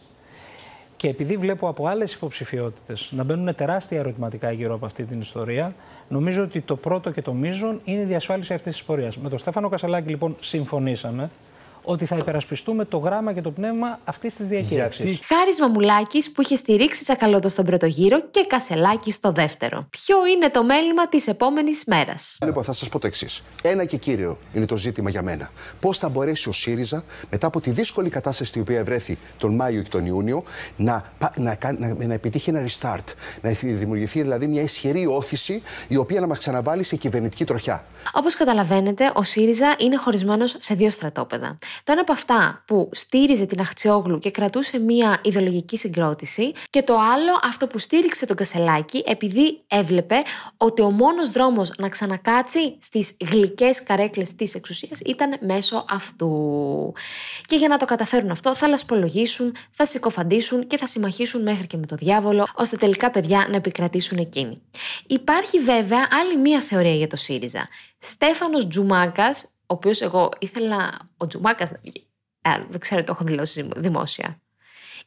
Και 0.98 1.08
επειδή 1.08 1.38
βλέπω 1.38 1.68
από 1.68 1.88
άλλες 1.88 2.14
υποψηφιότητες 2.14 3.10
να 3.12 3.24
μπαίνουν 3.24 3.56
τεράστια 3.56 4.00
ερωτηματικά 4.00 4.52
γύρω 4.52 4.74
από 4.74 4.86
αυτή 4.86 5.04
την 5.04 5.22
ιστορία, 5.22 5.76
νομίζω 6.08 6.44
ότι 6.44 6.62
το 6.62 6.76
πρώτο 6.76 7.12
και 7.12 7.22
το 7.22 7.34
μείζον 7.34 7.82
είναι 7.84 8.02
η 8.02 8.06
διασφάλιση 8.06 8.54
αυτής 8.54 8.74
της 8.76 8.84
πορείας. 8.84 9.18
Με 9.18 9.30
τον 9.30 9.38
Στέφανο 9.38 9.70
Κασαλάκη, 9.70 10.10
λοιπόν, 10.10 10.36
συμφωνήσαμε 10.40 11.30
ότι 11.90 12.06
θα 12.06 12.18
υπερασπιστούμε 12.18 12.86
το 12.86 12.98
γράμμα 12.98 13.34
και 13.34 13.42
το 13.42 13.52
πνεύμα 13.52 14.00
αυτής 14.04 14.36
της 14.36 14.48
διακήρυξης. 14.48 15.20
Χάρη 15.24 15.52
Μαμουλάκη 15.60 16.32
που 16.32 16.42
είχε 16.42 16.56
στηρίξει 16.56 17.04
Τσακαλώτο 17.04 17.50
στον 17.50 17.66
πρώτο 17.66 17.86
γύρο 17.86 18.22
και 18.22 18.46
Κασελάκη 18.48 19.12
στο 19.12 19.32
δεύτερο. 19.32 19.88
Ποιο 19.90 20.26
είναι 20.26 20.50
το 20.50 20.64
μέλημα 20.64 21.08
της 21.08 21.28
επόμενης 21.28 21.84
μέρας; 21.86 22.38
Λοιπόν, 22.46 22.64
θα 22.64 22.74
σας 22.74 22.90
πω 22.90 23.00
το 23.00 23.08
εξής. 23.08 23.44
Ένα 23.62 23.86
και 23.86 23.98
κύριο 23.98 24.38
είναι 24.54 24.66
το 24.66 24.78
ζήτημα 24.78 25.10
για 25.10 25.22
μένα. 25.22 25.52
Πώς 25.80 25.98
θα 25.98 26.10
μπορέσει 26.10 26.50
ο 26.50 26.52
ΣΥΡΙΖΑ 26.52 27.04
μετά 27.30 27.48
από 27.48 27.62
τη 27.62 27.72
δύσκολη 27.72 28.10
κατάσταση 28.10 28.50
στην 28.50 28.62
οποία 28.62 28.84
βρέθη 28.84 29.18
τον 29.38 29.56
Μάιο 29.56 29.82
και 29.82 29.90
τον 29.90 30.06
Ιούνιο 30.06 30.44
να, 30.76 31.12
να, 31.36 31.58
να, 31.78 31.94
να 32.06 32.14
επιτύχει 32.14 32.50
ένα 32.50 32.66
restart. 32.68 33.14
Να 33.42 33.50
δημιουργηθεί 33.62 34.22
δηλαδή 34.22 34.48
μια 34.48 34.62
ισχυρή 34.62 35.08
όθηση 35.08 35.62
η 35.88 35.96
οποία 35.96 36.20
να 36.20 36.28
μας 36.28 36.40
ξαναβάλει 36.40 36.84
σε 36.84 36.96
κυβερνητική 36.96 37.46
τροχιά. 37.46 37.86
Όπως 38.14 38.36
καταλαβαίνετε, 38.36 39.12
ο 39.16 39.24
ΣΥΡΙΖΑ 39.24 39.76
είναι 39.78 39.98
χωρισμένος 39.98 40.56
σε 40.60 40.74
δύο 40.74 40.90
στρατόπεδα. 40.90 41.58
Το 41.84 41.92
ένα 41.92 42.02
από 42.02 42.12
αυτά 42.12 42.64
που 42.68 42.90
στήριζε 42.92 43.46
την 43.46 43.60
Αχτσιόγλου 43.60 44.20
και 44.20 44.32
κρατούσε 44.32 44.80
μία 44.80 45.20
ιδεολογική 45.24 45.78
συγκρότηση, 45.78 46.54
και 46.70 46.84
το 46.84 46.94
άλλο 46.94 47.40
αυτό 47.44 47.68
που 47.68 47.80
στήριξε 47.80 48.26
τον 48.26 48.36
Κασελάκη 48.36 49.04
επειδή 49.06 49.62
έβλεπε 49.68 50.16
ότι 50.58 50.82
ο 50.82 50.92
μόνος 50.92 51.32
δρόμος 51.32 51.72
να 51.78 51.90
ξανακάτσει 51.90 52.78
στις 52.82 53.18
γλυκές 53.32 53.84
καρέκλες 53.84 54.36
της 54.36 54.54
εξουσίας 54.54 55.00
ήταν 55.06 55.38
μέσω 55.42 55.86
αυτού. 55.90 56.94
Και 57.46 57.56
για 57.56 57.68
να 57.68 57.78
το 57.78 57.86
καταφέρουν 57.86 58.32
αυτό, 58.32 58.56
θα 58.56 58.68
λασπολογήσουν, 58.68 59.56
θα 59.72 59.86
συκοφαντήσουν 59.86 60.68
και 60.68 60.78
θα 60.78 60.88
συμμαχήσουν 60.88 61.42
μέχρι 61.42 61.68
και 61.68 61.78
με 61.78 61.86
το 61.86 61.96
διάβολο, 61.96 62.48
ώστε 62.56 62.78
τελικά 62.78 63.12
παιδιά 63.12 63.48
να 63.50 63.56
επικρατήσουν 63.56 64.18
εκείνοι. 64.18 64.62
Υπάρχει 65.08 65.60
βέβαια 65.60 66.08
άλλη 66.22 66.38
μία 66.38 66.62
θεωρία 66.62 66.96
για 66.96 67.08
το 67.08 67.16
ΣΥΡΙΖΑ. 67.16 67.68
Στέφανος 68.00 68.68
Τζουμάκας, 68.68 69.46
ο 69.68 69.74
οποίος 69.74 70.02
εγώ 70.02 70.30
ήθελα 70.40 71.10
ο 71.18 71.28
Τζουμάκας 71.28 71.72
να 71.72 71.78
βγει. 71.84 72.08
Α, 72.42 72.66
δεν 72.70 72.80
ξέρω, 72.80 73.04
το 73.04 73.12
έχω 73.12 73.24
δηλώσει 73.24 73.70
δημόσια. 73.76 74.42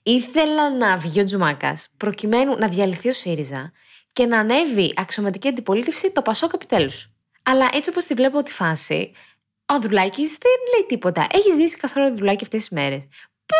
Ήθελα 0.02 0.76
να 0.76 0.96
βγει 0.96 1.20
ο 1.20 1.24
Τζουμάκας 1.24 1.88
προκειμένου 1.96 2.56
να 2.58 2.68
διαλυθεί 2.68 3.08
ο 3.08 3.12
ΣΥΡΙΖΑ 3.12 3.72
και 4.12 4.26
να 4.26 4.38
ανέβει 4.38 4.92
αξιωματική 4.96 5.48
αντιπολίτευση 5.48 6.12
το 6.12 6.22
Πασόκ 6.22 6.52
επιτέλους. 6.52 7.10
Αλλά 7.42 7.68
έτσι 7.72 7.90
όπως 7.90 8.04
τη 8.04 8.14
βλέπω 8.14 8.42
τη 8.42 8.52
φάση, 8.52 9.12
ο 9.66 9.80
Δουλάκη 9.80 10.26
δεν 10.26 10.58
λέει 10.74 10.86
τίποτα. 10.88 11.26
Έχεις 11.30 11.54
δει 11.54 11.76
καθόλου 11.76 12.16
Δουλάκη 12.16 12.44
αυτές 12.44 12.60
τις 12.60 12.68
μέρες. 12.70 13.02
Πού 13.46 13.56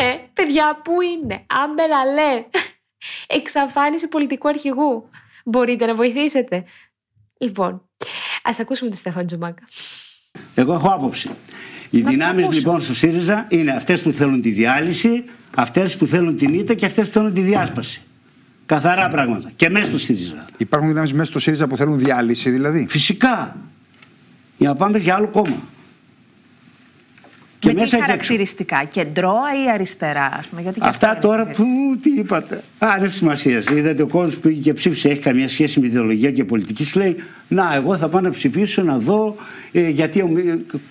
είναι, 0.00 0.30
παιδιά, 0.32 0.80
πού 0.84 1.00
είναι; 1.00 1.46
Άμπερα 1.48 2.04
λέ. 2.04 2.44
Εξαφάνιση 3.38 4.08
πολιτικού 4.08 4.48
αρχηγού. 4.48 5.10
Μπορείτε 5.44 5.86
να 5.86 5.94
βοηθήσετε. 5.94 6.64
Λοιπόν, 7.38 7.88
ας 8.42 8.58
ακούσουμε 8.58 8.90
τον 8.90 8.98
Στέφαν 8.98 9.26
Τζουμάκα. 9.26 9.62
Εγώ 10.60 10.72
έχω 10.72 10.88
άποψη. 10.88 11.30
Οι 11.90 12.00
δυνάμεις 12.00 12.54
λοιπόν 12.54 12.80
στο 12.80 12.94
ΣΥΡΙΖΑ 12.94 13.46
είναι 13.48 13.70
αυτές 13.70 14.00
που 14.02 14.12
θέλουν 14.12 14.42
τη 14.42 14.50
διάλυση, 14.50 15.24
αυτές 15.54 15.96
που 15.96 16.06
θέλουν 16.06 16.36
την 16.36 16.54
ήττα 16.54 16.74
και 16.74 16.86
αυτές 16.86 17.06
που 17.06 17.12
θέλουν 17.12 17.34
τη 17.34 17.40
διάσπαση. 17.40 18.02
Καθαρά 18.66 19.08
πράγματα. 19.08 19.50
Και 19.56 19.70
μέσα 19.70 19.84
στο 19.84 19.98
ΣΥΡΙΖΑ. 19.98 20.46
Υπάρχουν 20.56 20.88
δυνάμεις 20.88 21.12
μέσα 21.12 21.30
στο 21.30 21.38
ΣΥΡΙΖΑ 21.38 21.66
που 21.66 21.76
θέλουν 21.76 21.98
διάλυση 21.98 22.50
δηλαδή; 22.50 22.86
Φυσικά. 22.88 23.56
Για 24.58 24.68
να 24.68 24.74
πάμε 24.74 24.98
για 24.98 25.14
άλλο 25.14 25.28
κόμμα. 25.28 25.56
Και 27.60 27.72
με 27.72 27.82
τι 27.82 28.00
χαρακτηριστικά, 28.00 28.84
κεντρώα 28.84 29.64
ή 29.64 29.70
αριστερά, 29.70 30.30
ας 30.38 30.46
πούμε. 30.46 30.62
Γιατί 30.62 30.80
και 30.80 30.88
Αυτά 30.88 31.18
τώρα 31.20 31.46
που 31.56 31.64
τι 32.02 32.10
είπατε. 32.10 32.62
Άνευ 32.78 33.12
σημασία. 33.12 33.62
Είδατε 33.74 34.02
ο 34.02 34.06
κόσμος 34.06 34.34
που 34.34 34.40
πήγε 34.40 34.60
και 34.60 34.72
ψήφισε, 34.72 35.08
έχει 35.08 35.20
καμία 35.20 35.48
σχέση 35.48 35.80
με 35.80 35.86
ιδεολογία 35.86 36.30
και 36.30 36.44
πολιτική. 36.44 36.84
Σου 36.84 36.98
λέει, 36.98 37.16
Να, 37.48 37.74
εγώ 37.74 37.96
θα 37.96 38.08
πάω 38.08 38.20
να 38.20 38.30
ψηφίσω 38.30 38.82
να 38.82 38.98
δω 38.98 39.36
ε, 39.72 39.88
γιατί. 39.88 40.20
Ο, 40.20 40.30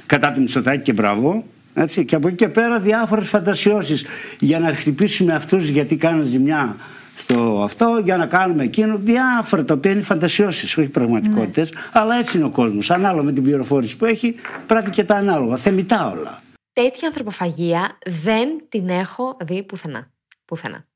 κατά 0.05 0.31
του 0.31 0.39
Μητσοτάκη 0.39 0.81
και 0.81 0.93
μπράβο. 0.93 1.45
Έτσι, 1.73 2.05
και 2.05 2.15
από 2.15 2.27
εκεί 2.27 2.37
και 2.37 2.47
πέρα 2.47 2.79
διάφορες 2.79 3.27
φαντασιώσεις 3.27 4.05
για 4.39 4.59
να 4.59 4.73
χτυπήσουμε 4.73 5.33
αυτούς 5.33 5.69
γιατί 5.69 5.95
κάνουν 5.95 6.23
ζημιά 6.25 6.75
στο 7.17 7.61
αυτό, 7.63 8.01
για 8.03 8.17
να 8.17 8.25
κάνουμε 8.25 8.63
εκείνο. 8.63 8.99
Διάφορα 9.03 9.63
τα 9.63 9.73
οποία 9.73 9.91
είναι 9.91 10.01
φαντασιώσεις, 10.01 10.77
όχι 10.77 10.89
πραγματικότητες. 10.89 11.71
Ναι. 11.71 11.79
Αλλά 11.91 12.15
έτσι 12.15 12.37
είναι 12.37 12.45
ο 12.45 12.49
κόσμος. 12.49 12.91
Ανάλογα 12.91 13.23
με 13.23 13.33
την 13.33 13.43
πληροφόρηση 13.43 13.97
που 13.97 14.05
έχει, 14.05 14.35
πράττει 14.67 14.89
και 14.89 15.03
τα 15.03 15.15
ανάλογα. 15.15 15.57
Θεμητά 15.57 16.11
όλα. 16.17 16.41
Τέτοια 16.81 17.07
ανθρωποφαγία 17.07 17.97
δεν 18.05 18.69
την 18.69 18.89
έχω 18.89 19.37
δει 19.41 19.63
πουθενά. 19.63 20.11
πουθενά. 20.45 20.87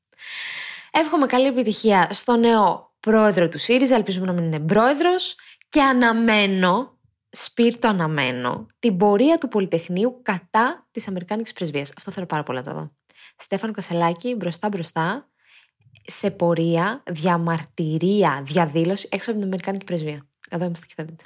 Εύχομαι 0.90 1.26
καλή 1.26 1.46
επιτυχία 1.46 2.08
στο 2.12 2.36
νέο 2.36 2.94
πρόεδρο 3.00 3.48
του 3.48 3.58
ΣΥΡΙΖΑ, 3.58 3.94
ελπίζουμε 3.94 4.26
να 4.26 4.32
μην 4.32 4.44
είναι 4.44 4.60
πρόεδρο 4.60 5.10
και 5.68 5.82
αναμένω, 5.82 6.98
σπίρτο 7.30 7.88
αναμένω, 7.88 8.66
την 8.78 8.96
πορεία 8.96 9.38
του 9.38 9.48
Πολυτεχνείου 9.48 10.20
κατά 10.22 10.86
της 10.90 11.08
Αμερικάνικης 11.08 11.52
πρεσβείας. 11.52 11.92
Αυτό 11.96 12.10
θέλω 12.10 12.26
πάρα 12.26 12.42
πολύ 12.42 12.58
να 12.58 12.64
το 12.64 12.72
δω. 12.72 12.92
Στέφανο 13.36 13.72
Κασελάκη 13.72 14.34
μπροστά 14.34 14.68
μπροστά 14.68 15.28
σε 16.04 16.30
πορεία, 16.30 17.02
διαμαρτυρία, 17.06 18.42
διαδήλωση 18.44 19.08
έξω 19.10 19.30
από 19.30 19.38
την 19.38 19.48
Αμερικάνικη 19.48 19.84
πρεσβεία. 19.84 20.26
Εδώ 20.50 20.64
είμαστε 20.64 20.86
και 20.86 20.94
θα 20.96 21.04
δείτε. 21.04 21.24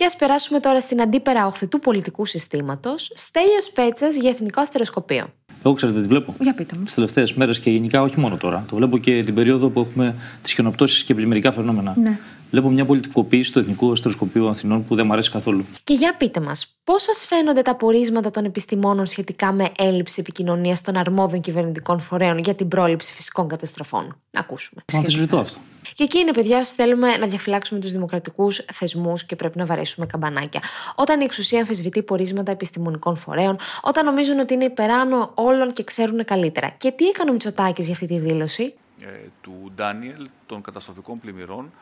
Και 0.00 0.06
ας 0.06 0.16
περάσουμε 0.16 0.60
τώρα 0.60 0.80
στην 0.80 1.00
αντίπερα 1.00 1.46
όχθη 1.46 1.66
του 1.66 1.78
πολιτικού 1.78 2.26
συστήματος. 2.26 3.12
Στέλιος 3.14 3.70
Πέτσας 3.70 4.16
για 4.16 4.30
εθνικό 4.30 4.60
αστεροσκοπείο. 4.60 5.26
Εγώ 5.64 5.74
ξέρετε 5.74 6.00
τι 6.00 6.06
βλέπω. 6.06 6.34
Για 6.40 6.54
πείτε 6.54 6.76
μου. 6.78 6.84
Τι 6.84 6.94
τελευταίες 6.94 7.32
μέρες 7.32 7.58
και 7.58 7.70
γενικά 7.70 8.02
όχι 8.02 8.20
μόνο 8.20 8.36
τώρα. 8.36 8.64
Το 8.68 8.76
βλέπω 8.76 8.98
και 8.98 9.22
την 9.24 9.34
περίοδο 9.34 9.68
που 9.68 9.80
έχουμε 9.80 10.14
τις 10.42 10.52
χιονοπτώσεις 10.52 11.02
και 11.02 11.14
πλημμυρικά 11.14 11.52
φαινόμενα. 11.52 11.94
Ναι. 11.96 12.18
Βλέπω 12.50 12.70
μια 12.70 12.84
πολιτικοποίηση 12.84 13.52
του 13.52 13.58
Εθνικού 13.58 13.92
Αστεροσκοπείου 13.92 14.48
Αθηνών 14.48 14.84
που 14.84 14.94
δεν 14.94 15.06
μου 15.06 15.12
αρέσει 15.12 15.30
καθόλου. 15.30 15.64
Και 15.84 15.94
για 15.94 16.14
πείτε 16.16 16.40
μας, 16.40 16.76
πώς 16.84 17.02
σας 17.02 17.24
φαίνονται 17.26 17.62
τα 17.62 17.74
πορίσματα 17.74 18.30
των 18.30 18.44
επιστημόνων 18.44 19.06
σχετικά 19.06 19.52
με 19.52 19.72
έλλειψη 19.78 20.20
επικοινωνίας 20.20 20.80
των 20.80 20.96
αρμόδιων 20.96 21.40
κυβερνητικών 21.40 22.00
φορέων 22.00 22.38
για 22.38 22.54
την 22.54 22.68
πρόληψη 22.68 23.12
φυσικών 23.12 23.48
καταστροφών; 23.48 24.16
Να 24.30 24.40
ακούσουμε. 24.40 24.82
Αμφισβητώ 24.92 25.38
αυτό. 25.38 25.58
Και 25.94 26.04
εκεί 26.04 26.18
είναι, 26.18 26.32
παιδιά, 26.32 26.58
όσοι 26.58 26.74
θέλουμε 26.74 27.16
να 27.16 27.26
διαφυλάξουμε 27.26 27.80
τους 27.80 27.90
δημοκρατικούς 27.90 28.64
θεσμούς 28.72 29.24
και 29.24 29.36
πρέπει 29.36 29.58
να 29.58 29.64
βαρέσουμε 29.64 30.06
καμπανάκια. 30.06 30.60
Όταν 30.94 31.20
η 31.20 31.24
εξουσία 31.24 31.58
αμφισβητεί 31.58 32.02
πορίσματα 32.02 32.52
επιστημονικών 32.52 33.16
φορέων, 33.16 33.56
όταν 33.82 34.04
νομίζουν 34.04 34.38
ότι 34.38 34.54
είναι 34.54 34.64
υπεράνω 34.64 35.30
όλων 35.34 35.72
και 35.72 35.84
ξέρουν 35.84 36.24
καλύτερα. 36.24 36.68
Και 36.68 36.90
τι 36.90 37.06
έκανε 37.06 37.30
ο 37.30 37.32
Μητσοτάκης 37.32 37.84
για 37.84 37.94
αυτή 37.94 38.06
τη 38.06 38.18
δήλωση; 38.18 38.74
ε, 39.00 39.06
του 39.40 39.72
Ντάνιελ 39.74 40.28
των 40.46 40.62
καταστροφικών 40.62 41.20
πλημμυρών. 41.20 41.72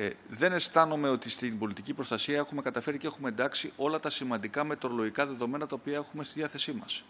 Ε, 0.00 0.10
δεν 0.28 0.52
αισθάνομαι 0.52 1.08
ότι 1.08 1.30
στην 1.30 1.58
πολιτική 1.58 1.94
προστασία 1.94 2.36
έχουμε 2.36 2.62
καταφέρει 2.62 2.98
και 2.98 3.06
έχουμε 3.06 3.28
εντάξει 3.28 3.72
όλα 3.76 4.00
τα 4.00 4.10
σημαντικά 4.10 4.64
μετρολογικά 4.64 5.26
δεδομένα 5.26 5.66
τα 5.66 5.74
οποία 5.74 5.96
έχουμε 5.96 6.24
στη 6.24 6.38
διάθεσή 6.38 6.72
μας. 6.72 7.04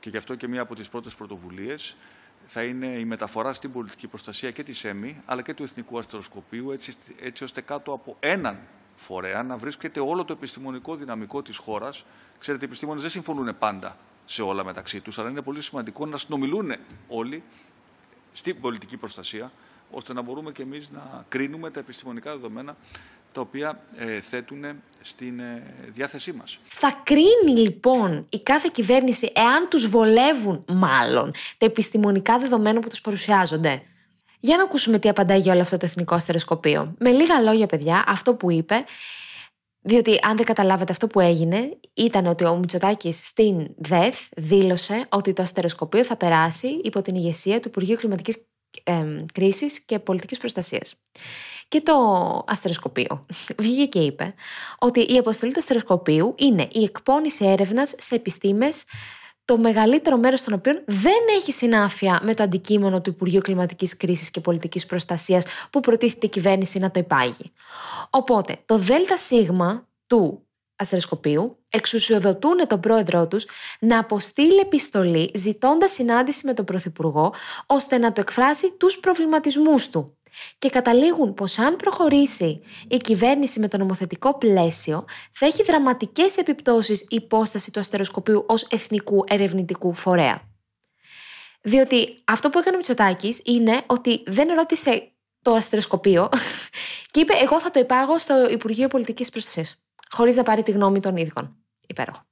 Και 0.00 0.10
γι' 0.10 0.16
αυτό 0.16 0.34
και 0.34 0.48
μία 0.48 0.60
από 0.60 0.74
τις 0.74 0.88
πρώτες 0.88 1.14
πρωτοβουλίες 1.14 1.96
θα 2.46 2.62
είναι 2.62 2.86
η 2.86 3.04
μεταφορά 3.04 3.52
στην 3.52 3.72
πολιτική 3.72 4.06
προστασία 4.06 4.50
και 4.50 4.62
της 4.62 4.84
ΕΜΗ, 4.84 5.22
αλλά 5.24 5.42
και 5.42 5.54
του 5.54 5.62
Εθνικού 5.62 5.98
Αστεροσκοπείου, 5.98 6.70
έτσι, 6.70 6.92
έτσι 7.20 7.44
ώστε 7.44 7.60
κάτω 7.60 7.92
από 7.92 8.16
έναν 8.20 8.58
φορέα 8.96 9.42
να 9.42 9.56
βρίσκεται 9.56 10.00
όλο 10.00 10.24
το 10.24 10.32
επιστημονικό 10.32 10.94
δυναμικό 10.96 11.42
της 11.42 11.56
χώρας. 11.56 12.04
Ξέρετε, 12.38 12.64
οι 12.64 12.66
επιστήμονες 12.68 13.02
δεν 13.02 13.10
συμφωνούν 13.10 13.58
πάντα 13.58 13.96
σε 14.24 14.42
όλα 14.42 14.64
μεταξύ 14.64 15.00
τους, 15.00 15.18
αλλά 15.18 15.30
είναι 15.30 15.42
πολύ 15.42 15.62
σημαντικό 15.62 16.06
να 16.06 16.16
συνομιλούν 16.16 16.74
όλοι 17.08 17.42
στην 18.32 18.60
πολιτική 18.60 18.96
προστασία, 18.96 19.52
ώστε 19.92 20.12
να 20.12 20.22
μπορούμε 20.22 20.52
και 20.52 20.62
εμείς 20.62 20.90
να 20.90 21.24
κρίνουμε 21.28 21.70
τα 21.70 21.80
επιστημονικά 21.80 22.30
δεδομένα 22.30 22.76
τα 23.32 23.40
οποία 23.40 23.82
ε, 23.96 24.20
θέτουν 24.20 24.64
στην 25.00 25.40
ε, 25.40 25.62
διάθεσή 25.92 26.32
μας. 26.32 26.58
Θα 26.68 27.00
κρίνει 27.02 27.60
λοιπόν 27.60 28.26
η 28.28 28.40
κάθε 28.40 28.68
κυβέρνηση 28.72 29.32
εάν 29.34 29.68
τους 29.68 29.88
βολεύουν 29.88 30.64
μάλλον 30.68 31.32
τα 31.58 31.66
επιστημονικά 31.66 32.38
δεδομένα 32.38 32.80
που 32.80 32.88
τους 32.88 33.00
παρουσιάζονται; 33.00 33.80
Για 34.40 34.56
να 34.56 34.62
ακούσουμε 34.62 34.98
τι 34.98 35.08
απαντάει 35.08 35.38
για 35.38 35.52
όλο 35.52 35.60
αυτό 35.60 35.76
το 35.76 35.86
εθνικό 35.86 36.14
αστεροσκοπείο. 36.14 36.94
Με 36.98 37.10
λίγα 37.10 37.40
λόγια, 37.40 37.66
παιδιά, 37.66 38.04
αυτό 38.06 38.34
που 38.34 38.50
είπε, 38.50 38.84
διότι 39.80 40.18
αν 40.22 40.36
δεν 40.36 40.46
καταλάβατε 40.46 40.92
αυτό 40.92 41.06
που 41.06 41.20
έγινε, 41.20 41.78
ήταν 41.94 42.26
ότι 42.26 42.44
ο 42.44 42.56
Μητσοτάκης 42.56 43.26
στην 43.26 43.68
ΔΕΘ 43.76 44.16
δήλωσε 44.36 45.06
ότι 45.08 45.32
το 45.32 45.42
αστεροσκοπείο 45.42 46.04
θα 46.04 46.16
περάσει 46.16 46.80
υπό 46.84 47.02
την 47.02 47.14
ηγεσία 47.14 47.60
του 47.60 47.68
Υπουργείου 47.68 47.96
Κλιματικής 47.96 48.36
ε, 48.84 49.04
Κρίσης 49.32 49.80
και 49.80 49.98
Πολιτικής 49.98 50.38
Προστασίας. 50.38 50.94
Και 51.68 51.80
το 51.80 51.94
αστεροσκοπείο 52.46 53.26
βγήκε 53.62 53.86
και 53.86 53.98
είπε 53.98 54.34
ότι 54.78 55.00
η 55.00 55.16
αποστολή 55.18 55.52
του 55.52 55.58
αστεροσκοπείου 55.58 56.34
είναι 56.38 56.68
η 56.72 56.82
εκπόνηση 56.82 57.46
έρευνας 57.46 57.94
σε 57.96 58.14
επιστήμες 58.14 58.84
το 59.44 59.58
μεγαλύτερο 59.58 60.16
μέρος 60.16 60.42
των 60.42 60.54
οποίων 60.54 60.82
δεν 60.86 61.20
έχει 61.36 61.52
συνάφεια 61.52 62.20
με 62.22 62.34
το 62.34 62.42
αντικείμενο 62.42 63.00
του 63.00 63.10
Υπουργείου 63.10 63.40
Κλιματικής 63.40 63.96
Κρίσης 63.96 64.30
και 64.30 64.40
Πολιτικής 64.40 64.86
Προστασίας 64.86 65.44
που 65.70 65.80
προτίθεται 65.80 66.26
η 66.26 66.28
κυβέρνηση 66.28 66.78
να 66.78 66.90
το 66.90 67.00
υπάγει. 67.00 67.52
Οπότε, 68.10 68.56
το 68.66 68.78
ΔΣ 68.78 69.30
του 70.06 70.46
αστεροσκοπείου 70.76 71.58
εξουσιοδοτούν 71.70 72.66
τον 72.68 72.80
πρόεδρό 72.80 73.28
τους 73.28 73.46
να 73.80 73.98
αποστείλει 73.98 74.58
επιστολή 74.58 75.30
ζητώντας 75.34 75.92
συνάντηση 75.92 76.46
με 76.46 76.54
τον 76.54 76.64
Πρωθυπουργό 76.64 77.34
ώστε 77.66 77.98
να 77.98 78.12
του 78.12 78.20
εκφράσει 78.20 78.76
τους 78.76 78.98
προβληματισμούς 78.98 79.90
του. 79.90 80.16
Και 80.58 80.70
καταλήγουν 80.70 81.34
πως 81.34 81.58
αν 81.58 81.76
προχωρήσει 81.76 82.60
η 82.88 82.96
κυβέρνηση 82.96 83.60
με 83.60 83.68
το 83.68 83.78
νομοθετικό 83.78 84.38
πλαίσιο 84.38 85.04
θα 85.32 85.46
έχει 85.46 85.62
δραματικές 85.62 86.36
επιπτώσεις 86.36 87.00
η 87.00 87.06
υπόσταση 87.08 87.70
του 87.70 87.80
αστεροσκοπείου 87.80 88.44
ως 88.48 88.62
εθνικού 88.62 89.24
ερευνητικού 89.28 89.94
φορέα. 89.94 90.50
Διότι 91.62 92.22
αυτό 92.24 92.50
που 92.50 92.58
έκανε 92.58 92.74
ο 92.74 92.78
Μητσοτάκης 92.78 93.40
είναι 93.44 93.82
ότι 93.86 94.22
δεν 94.26 94.48
ρώτησε 94.48 95.12
το 95.42 95.52
αστεροσκοπείο 95.52 96.28
και 97.10 97.20
είπε 97.20 97.32
εγώ 97.42 97.60
θα 97.60 97.70
το 97.70 97.80
υπάγω 97.80 98.18
στο 98.18 98.50
Υπουργείο 98.50 98.88
Πολιτικής 98.88 99.30
Προστασίας 99.30 99.81
χωρίς 100.12 100.36
να 100.36 100.42
πάρει 100.42 100.62
τη 100.62 100.70
γνώμη 100.70 101.00
των 101.00 101.16
ίδιων. 101.16 101.56
Υπέροχο. 101.86 102.22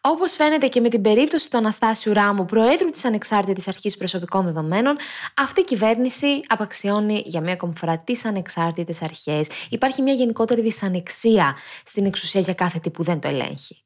Όπως 0.00 0.32
φαίνεται 0.32 0.66
και 0.66 0.80
με 0.80 0.88
την 0.88 1.02
περίπτωση 1.02 1.50
του 1.50 1.56
Αναστάσιου 1.56 2.12
Ράμου, 2.12 2.44
Προέδρου 2.44 2.90
της 2.90 3.04
Ανεξάρτητης 3.04 3.68
Αρχής 3.68 3.96
Προσωπικών 3.96 4.44
Δεδομένων, 4.44 4.96
αυτή 5.36 5.60
η 5.60 5.64
κυβέρνηση 5.64 6.40
απαξιώνει 6.46 7.22
για 7.26 7.40
μία 7.40 7.52
ακόμη 7.52 7.72
φορά 7.76 7.98
τις 7.98 8.24
ανεξάρτητες 8.24 9.02
αρχές. 9.02 9.48
Υπάρχει 9.70 10.02
μια 10.02 10.12
γενικότερη 10.12 10.60
δυσανεξία 10.60 11.56
στην 11.84 12.06
εξουσία 12.06 12.40
για 12.40 12.54
κάθε 12.54 12.78
τι 12.78 12.90
που 12.90 13.02
δεν 13.02 13.20
το 13.20 13.28
ελέγχει. 13.28 13.82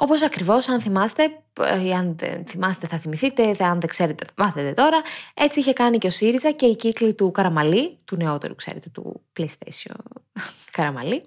Όπως 0.00 0.22
ακριβώς, 0.22 0.68
αν 0.68 0.80
θυμάστε, 0.80 1.22
ε, 1.60 1.94
αν 1.94 2.16
δεν 2.18 2.46
θυμάστε 2.46 2.86
θα 2.86 2.98
θυμηθείτε, 2.98 3.56
αν 3.58 3.80
δεν 3.80 3.88
ξέρετε 3.88 4.24
θα 4.24 4.44
μάθετε 4.44 4.72
τώρα, 4.72 5.00
έτσι 5.34 5.60
είχε 5.60 5.72
κάνει 5.72 5.98
και 5.98 6.06
ο 6.06 6.10
ΣΥΡΙΖΑ 6.10 6.50
και 6.50 6.66
οι 6.66 6.76
κύκλοι 6.76 7.14
του 7.14 7.30
Καραμαλή, 7.30 7.96
του 8.04 8.16
νεότερου, 8.16 8.54
ξέρετε, 8.54 8.88
του 8.92 9.22
PlayStation 9.38 9.94
Καραμαλή, 10.70 11.22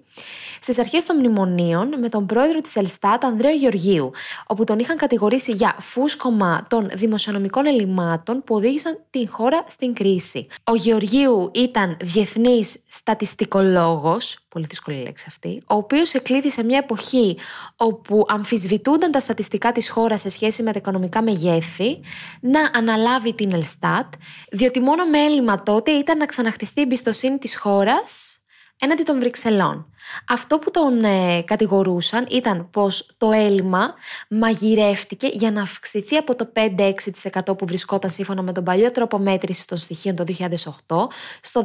στις 0.62 0.78
αρχές 0.78 1.04
των 1.04 1.16
μνημονίων 1.16 1.98
με 1.98 2.08
τον 2.08 2.26
πρόεδρο 2.26 2.60
της 2.60 2.76
Ελστάτ, 2.76 3.24
Ανδρέο 3.24 3.54
Γεωργίου, 3.54 4.10
όπου 4.46 4.64
τον 4.64 4.78
είχαν 4.78 4.96
κατηγορήσει 4.96 5.52
για 5.52 5.76
φούσκωμα 5.80 6.66
των 6.68 6.90
δημοσιονομικών 6.94 7.66
ελλημάτων 7.66 8.42
που 8.44 8.54
οδήγησαν 8.54 8.98
την 9.10 9.28
χώρα 9.28 9.64
στην 9.68 9.94
κρίση. 9.94 10.46
Ο 10.64 10.74
Γεωργίου 10.74 11.50
ήταν 11.54 11.96
διεθνής 12.00 12.82
στατιστικολόγος, 12.88 14.38
πολύ 14.48 14.66
δύσκολη 14.68 15.02
λέξη 15.02 15.24
αυτή, 15.28 15.62
ο 15.66 15.74
οποίος 15.74 16.14
εκλείδη 16.14 16.50
σε 16.50 16.64
μια 16.64 16.78
εποχή 16.78 17.38
όπου 17.76 18.24
αμφισβητούνταν 18.28 19.10
τα 19.10 19.20
στατιστικά 19.20 19.72
της 19.72 19.90
χώρας 19.90 20.20
σε 20.20 20.30
σχέση 20.30 20.62
με 20.62 20.72
τα 20.72 20.78
οικονομικά 20.78 21.22
μεγέθη, 21.22 22.00
να 22.40 22.70
αναλάβει 22.74 23.34
την 23.34 23.52
Ελστάτ, 23.52 24.12
διότι 24.50 24.80
μόνο 24.80 25.04
με 25.04 25.18
έλλειμμα 25.18 25.62
τότε 25.62 25.90
ήταν 25.90 26.18
να 26.18 26.26
ξαναχτιστεί 26.26 26.80
η 26.80 26.82
εμπιστοσύνη 26.82 27.38
της 27.38 27.56
χώρας 27.56 28.36
έναντι 28.84 29.02
των 29.02 29.18
Βρυξελών. 29.18 29.86
Αυτό 30.28 30.58
που 30.58 30.70
τον 30.70 31.04
ε, 31.04 31.42
κατηγορούσαν 31.42 32.26
ήταν 32.30 32.70
πως 32.70 33.06
το 33.18 33.30
έλλειμμα 33.30 33.94
μαγειρεύτηκε 34.28 35.26
για 35.32 35.50
να 35.50 35.62
αυξηθεί 35.62 36.16
από 36.16 36.34
το 36.34 36.52
5-6% 36.54 37.58
που 37.58 37.66
βρισκόταν 37.66 38.10
σύμφωνα 38.10 38.42
με 38.42 38.52
τον 38.52 38.64
παλιό 38.64 38.90
τρόπο 38.90 39.18
μέτρησης 39.18 39.64
των 39.64 39.78
στοιχείων 39.78 40.16
το 40.16 40.24
2008 40.38 40.96
στο 41.40 41.62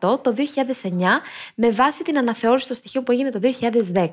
15% 0.00 0.22
το 0.22 0.34
2009 0.82 0.88
με 1.54 1.70
βάση 1.70 2.04
την 2.04 2.18
αναθεώρηση 2.18 2.66
των 2.66 2.76
στοιχείων 2.76 3.04
που 3.04 3.12
έγινε 3.12 3.30
το 3.30 3.40
2010. 3.94 4.06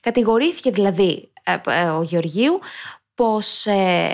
Κατηγορήθηκε 0.00 0.70
δηλαδή 0.70 1.30
ε, 1.42 1.80
ε, 1.80 1.88
ο 1.88 2.02
Γεωργίου 2.02 2.60
πως, 3.18 3.66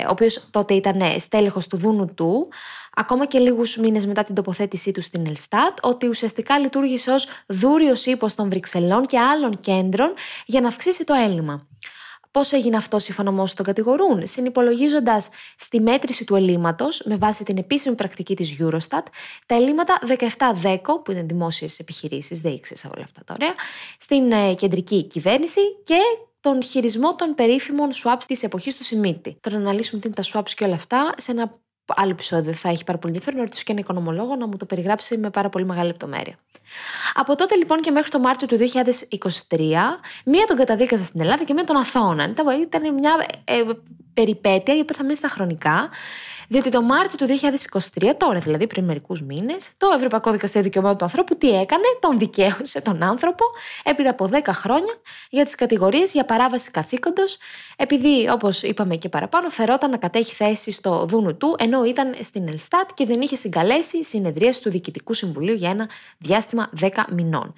ο 0.06 0.10
οποίος 0.10 0.44
τότε 0.50 0.74
ήταν 0.74 1.20
στέλεχος 1.20 1.66
του 1.66 1.76
Δούνου 1.76 2.14
του, 2.14 2.48
ακόμα 2.94 3.26
και 3.26 3.38
λίγους 3.38 3.76
μήνες 3.76 4.06
μετά 4.06 4.24
την 4.24 4.34
τοποθέτησή 4.34 4.92
του 4.92 5.02
στην 5.02 5.26
Ελστάτ, 5.26 5.78
ότι 5.82 6.08
ουσιαστικά 6.08 6.58
λειτουργήσε 6.58 7.10
ως 7.10 7.26
δούριος 7.46 8.06
ύπος 8.06 8.34
των 8.34 8.48
Βρυξελών 8.48 9.02
και 9.06 9.18
άλλων 9.18 9.60
κέντρων 9.60 10.14
για 10.46 10.60
να 10.60 10.68
αυξήσει 10.68 11.04
το 11.04 11.14
έλλειμμα. 11.14 11.66
Πώς 12.30 12.52
έγινε 12.52 12.76
αυτό 12.76 12.98
σύμφωνα 12.98 13.30
με 13.30 13.40
όσοι 13.40 13.56
τον 13.56 13.64
κατηγορούν, 13.64 14.26
συνυπολογίζοντας 14.26 15.28
στη 15.58 15.80
μέτρηση 15.80 16.24
του 16.24 16.34
ελλείμματος, 16.34 17.02
με 17.04 17.16
βάση 17.16 17.44
την 17.44 17.56
επίσημη 17.56 17.94
πρακτική 17.94 18.36
της 18.36 18.56
Eurostat, 18.60 19.02
τα 19.46 19.54
ελλείμματα 19.54 19.98
17-10, 20.62 20.78
που 21.04 21.10
είναι 21.10 21.22
δημόσιες 21.22 21.78
επιχειρήσεις, 21.78 22.40
δεν 22.40 22.52
ήξερα 22.52 22.92
όλα 22.96 23.04
αυτά 23.04 23.24
τα 23.24 23.34
ωραία, 23.40 23.54
στην 23.98 24.32
ε, 24.32 24.54
κεντρική 24.54 25.04
κυβέρνηση 25.04 25.60
και 25.84 25.98
τον 26.44 26.62
χειρισμό 26.62 27.14
των 27.14 27.34
περίφημων 27.34 27.88
swaps 28.02 28.22
της 28.26 28.42
εποχής 28.42 28.76
του 28.76 28.84
Σιμίτη. 28.84 29.36
Τώρα 29.40 29.56
να 29.56 29.62
αναλύσουμε 29.62 30.00
τι 30.00 30.06
είναι 30.06 30.16
τα 30.16 30.22
swaps 30.32 30.50
και 30.50 30.64
όλα 30.64 30.74
αυτά 30.74 31.14
σε 31.16 31.30
ένα 31.30 31.58
άλλο 31.86 32.10
επεισόδιο 32.10 32.52
θα 32.52 32.68
έχει 32.68 32.84
πάρα 32.84 32.98
πολύ 32.98 33.12
ενδιαφέρον 33.12 33.38
να 33.38 33.44
ρωτήσω 33.44 33.62
και 33.66 33.72
ένα 33.72 33.80
οικονομολόγο 33.80 34.36
να 34.36 34.46
μου 34.46 34.56
το 34.56 34.66
περιγράψει 34.66 35.16
με 35.18 35.30
πάρα 35.30 35.48
πολύ 35.48 35.64
μεγάλη 35.64 35.86
λεπτομέρεια. 35.86 36.38
Από 37.14 37.36
τότε 37.36 37.56
λοιπόν 37.56 37.80
και 37.80 37.90
μέχρι 37.90 38.10
το 38.10 38.18
Μάρτιο 38.18 38.46
του 38.46 38.58
2023, 38.58 39.58
μία 40.24 40.44
τον 40.46 40.56
καταδίκαζα 40.56 41.04
στην 41.04 41.20
Ελλάδα 41.20 41.44
και 41.44 41.52
μία 41.52 41.64
τον 41.64 41.76
Αθώνα. 41.76 42.34
Ήταν 42.60 42.94
μια 42.94 43.26
ε, 43.44 43.62
περιπέτεια 44.14 44.76
η 44.76 44.80
οποία 44.80 44.96
θα 44.96 45.02
μείνει 45.02 45.16
στα 45.16 45.28
χρονικά 45.28 45.90
διότι 46.48 46.70
το 46.70 46.82
Μάρτιο 46.82 47.26
του 47.26 47.38
2023, 48.00 48.12
τώρα 48.16 48.38
δηλαδή 48.38 48.66
πριν 48.66 48.84
μερικούς 48.84 49.22
μήνες, 49.22 49.70
το 49.76 49.86
Ευρωπαϊκό 49.96 50.30
Δικαστήριο 50.30 50.62
Δικαιωμάτων 50.62 50.98
του 50.98 51.04
Ανθρώπου 51.04 51.36
τι 51.36 51.48
έκανε, 51.48 51.84
τον 52.00 52.18
δικαίωσε 52.18 52.80
τον 52.80 53.02
άνθρωπο 53.02 53.44
έπειτα 53.84 54.10
από 54.10 54.30
10 54.32 54.40
χρόνια 54.46 54.94
για 55.30 55.44
τις 55.44 55.54
κατηγορίες 55.54 56.12
για 56.12 56.24
παράβαση 56.24 56.70
καθήκοντος, 56.70 57.38
επειδή 57.76 58.28
όπως 58.30 58.62
είπαμε 58.62 58.96
και 58.96 59.08
παραπάνω, 59.08 59.48
φερόταν 59.48 59.90
να 59.90 59.96
κατέχει 59.96 60.34
θέση 60.34 60.72
στο 60.72 61.06
Δούνου 61.06 61.36
του, 61.36 61.56
ενώ 61.58 61.84
ήταν 61.84 62.14
στην 62.22 62.48
Ελστάτ 62.48 62.90
και 62.94 63.06
δεν 63.06 63.20
είχε 63.20 63.36
συγκαλέσει 63.36 64.04
συνεδρίες 64.04 64.58
του 64.58 64.70
Διοικητικού 64.70 65.14
Συμβουλίου 65.14 65.54
για 65.54 65.70
ένα 65.70 65.88
διάστημα 66.18 66.70
10 66.80 66.88
μηνών. 67.10 67.54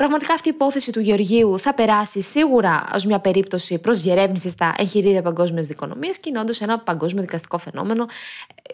Πραγματικά 0.00 0.34
αυτή 0.34 0.48
η 0.48 0.52
υπόθεση 0.54 0.92
του 0.92 1.00
Γεωργίου 1.00 1.58
θα 1.58 1.74
περάσει 1.74 2.22
σίγουρα 2.22 2.90
ως 2.94 3.04
μια 3.04 3.20
περίπτωση 3.20 3.78
προ 3.78 3.94
διερεύνηση 3.94 4.48
στα 4.48 4.74
εγχειρίδια 4.78 5.22
παγκόσμιας 5.22 5.66
δικονομίας 5.66 6.18
και 6.18 6.28
είναι 6.28 6.38
όντω 6.40 6.52
ένα 6.60 6.78
παγκόσμιο 6.78 7.22
δικαστικό 7.22 7.58
φαινόμενο. 7.58 8.06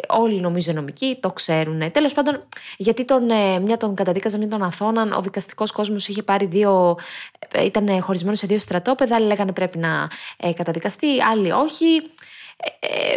Όλοι 0.09 0.41
νομίζω 0.41 0.73
νομικοί 0.73 1.19
το 1.21 1.31
ξέρουν. 1.31 1.91
Τέλος 1.93 2.12
πάντων, 2.12 2.45
γιατί 2.77 3.05
τον, 3.05 3.31
ε, 3.31 3.59
μια 3.59 3.77
τον 3.77 3.95
καταδίκαζαν, 3.95 4.41
μια 4.41 4.49
τον 4.49 4.62
Αθώναν, 4.62 5.12
ο 5.12 5.21
δικαστικός 5.21 5.73
κόσμος 5.73 6.09
είχε 6.09 6.23
πάρει 6.23 6.47
δύο. 6.47 6.97
Ε, 7.53 7.65
ήταν 7.65 8.03
χωρισμένο 8.03 8.37
σε 8.37 8.47
δύο 8.47 8.59
στρατόπεδα. 8.59 9.17
Άλλοι 9.17 9.27
λέγανε 9.27 9.53
πρέπει 9.53 9.79
να 9.79 10.09
ε, 10.37 10.53
καταδικαστεί, 10.53 11.23
άλλοι 11.23 11.53
όχι. 11.53 12.03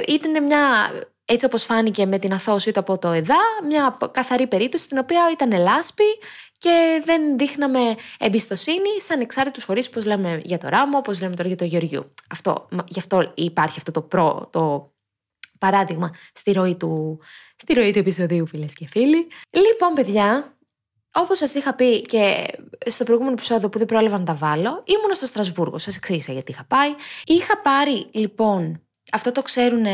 Ήταν 0.08 0.44
μια 0.44 0.92
έτσι 1.26 1.46
όπως 1.46 1.64
φάνηκε 1.64 2.06
με 2.06 2.20
την 2.20 2.34
αθώση 2.34 2.72
του 2.72 2.80
από 2.80 2.98
το 2.98 3.12
ΕΔΑ, 3.12 3.40
μια 3.68 3.98
καθαρή 4.12 4.48
περίπτωση 4.48 4.84
στην 4.84 4.98
οποία 4.98 5.30
ήταν 5.32 5.62
λάσπη 5.62 6.04
και 6.60 7.02
δεν 7.06 7.38
δείχναμε 7.38 7.96
εμπιστοσύνη 8.20 9.02
σε 9.02 9.14
ανεξάρτητους 9.14 9.64
φορείς, 9.64 9.88
όπως 9.88 10.06
λέμε 10.06 10.42
για 10.44 10.58
το 10.58 10.68
Ράμο, 10.68 10.98
όπως 10.98 11.22
λέμε 11.22 11.36
τώρα 11.36 11.48
για 11.48 11.58
το 11.58 11.66
Γεωργιού. 11.66 12.12
Αυτό, 12.30 12.68
γι' 12.88 13.00
αυτό 13.00 13.32
υπάρχει 13.36 13.78
αυτό 13.78 13.92
το, 13.92 14.02
προ, 14.02 14.50
το 14.52 14.94
παράδειγμα 15.60 16.16
στη 16.34 16.52
ροή, 16.52 16.76
του, 16.76 17.20
στη 17.56 17.74
ροή 17.74 17.92
του 17.92 18.00
επεισοδίου, 18.00 18.48
φίλες 18.48 18.74
και 18.74 18.88
φίλοι. 18.88 19.28
Λοιπόν, 19.52 19.94
παιδιά, 19.94 20.54
Όπως 21.14 21.38
σας 21.38 21.54
είχα 21.54 21.76
πει 21.76 22.02
και 22.02 22.46
στο 22.86 23.04
προηγούμενο 23.04 23.36
επεισόδιο 23.36 23.70
που 23.70 23.78
δεν 23.78 23.88
πρόλαβα 23.88 24.18
να 24.18 24.24
τα 24.24 24.36
βάλω, 24.36 24.84
ήμουν 24.86 25.14
στο 25.14 25.26
Στρασβούργο. 25.26 25.78
Σας 25.78 25.96
εξήγησα 25.96 26.32
γιατί 26.32 26.52
είχα 26.52 26.64
πάει. 26.64 26.90
Είχα 27.26 27.58
πάρει 27.62 28.10
λοιπόν 28.12 28.82
αυτό 29.12 29.32
το 29.32 29.42
ξέρουν 29.42 29.86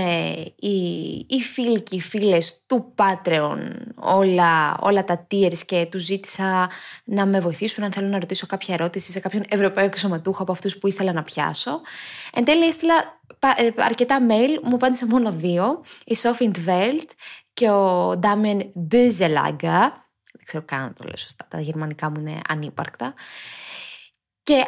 οι, 0.56 1.26
οι 1.30 1.42
φίλοι 1.42 1.82
και 1.82 1.96
οι 1.96 2.02
φίλες 2.02 2.64
του 2.66 2.94
Patreon, 2.96 3.72
όλα, 3.96 4.78
όλα 4.80 5.04
τα 5.04 5.28
tiers 5.32 5.58
και 5.66 5.88
τους 5.92 6.04
ζήτησα 6.04 6.70
να 7.04 7.26
με 7.26 7.40
βοηθήσουν 7.40 7.84
αν 7.84 7.92
θέλω 7.92 8.08
να 8.08 8.20
ρωτήσω 8.20 8.46
κάποια 8.46 8.74
ερώτηση 8.74 9.12
σε 9.12 9.20
κάποιον 9.20 9.44
ευρωπαϊκό 9.50 9.92
εξωματούχο 9.92 10.42
από 10.42 10.52
αυτούς 10.52 10.78
που 10.78 10.88
ήθελα 10.88 11.14
να 11.14 11.24
πιάσω. 11.24 11.82
Εν 12.34 12.46
τέλει 12.46 12.66
έστειλα 12.66 13.20
ε, 13.56 13.70
αρκετά 13.76 14.20
mail, 14.30 14.60
μου 14.64 14.76
απάντησε 14.76 15.06
μόνο 15.06 15.32
δύο, 15.32 15.84
η 16.06 16.16
Sophie 16.22 16.52
Velt 16.68 17.10
και 17.54 17.70
ο 17.70 18.12
Damien 18.12 18.60
Büzelager, 18.92 19.90
δεν 20.32 20.44
ξέρω 20.46 20.64
καν 20.66 20.82
να 20.82 20.94
το 20.94 21.04
λέω 21.04 21.18
σωστά, 21.18 21.46
τα 21.50 21.60
γερμανικά 21.60 22.10
μου 22.10 22.20
είναι 22.20 22.40
ανύπαρκτα. 22.48 23.14
Και 24.44 24.66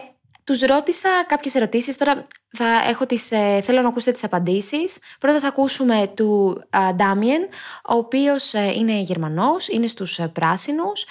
τους 0.48 0.60
ρώτησα 0.60 1.26
κάποιες 1.28 1.56
ερωτήσεις, 1.56 1.98
τώρα 1.98 2.26
θα 2.50 2.82
έχω 2.88 3.06
τις, 3.06 3.32
ε, 3.32 3.62
θέλω 3.64 3.82
να 3.82 3.88
ακούσετε 3.88 4.12
τις 4.12 4.24
απαντήσεις. 4.24 5.00
Πρώτα 5.20 5.40
θα 5.40 5.48
ακούσουμε 5.48 6.12
του 6.16 6.62
Ντάμιεν, 6.96 7.42
ο 7.88 7.94
οποίος 7.94 8.54
ε, 8.54 8.72
είναι 8.76 9.00
Γερμανός, 9.00 9.68
είναι 9.68 9.88
στους 9.88 10.20
ε, 10.20 10.28
πράσινους, 10.28 11.06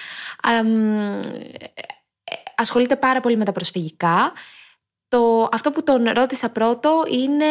ασχολείται 2.57 2.97
πάρα 2.97 3.21
πολύ 3.21 3.37
με 3.37 3.45
τα 3.45 3.53
προσφυγικά 3.53 4.33
το, 5.09 5.49
αυτό 5.53 5.71
που 5.71 5.83
τον 5.83 6.09
ρώτησα 6.15 6.51
πρώτο 6.51 7.03
είναι 7.11 7.47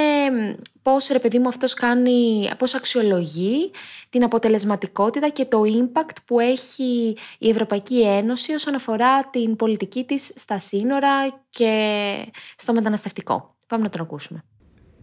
πώς 0.81 1.07
ρε 1.07 1.19
παιδί 1.19 1.39
μου 1.39 1.47
αυτός 1.47 1.73
κάνει, 1.73 2.49
πώς 2.57 2.73
αξιολογεί 2.73 3.71
την 4.09 4.23
αποτελεσματικότητα 4.23 5.29
και 5.29 5.45
το 5.45 5.61
impact 5.61 6.15
που 6.25 6.39
έχει 6.39 7.17
η 7.37 7.49
Ευρωπαϊκή 7.49 8.01
Ένωση 8.01 8.53
όσον 8.53 8.75
αφορά 8.75 9.29
την 9.29 9.55
πολιτική 9.55 10.03
της 10.03 10.31
στα 10.35 10.59
σύνορα 10.59 11.43
και 11.49 12.31
στο 12.55 12.73
μεταναστευτικό. 12.73 13.55
Πάμε 13.67 13.83
να 13.83 13.89
τον 13.89 14.01
ακούσουμε. 14.01 14.43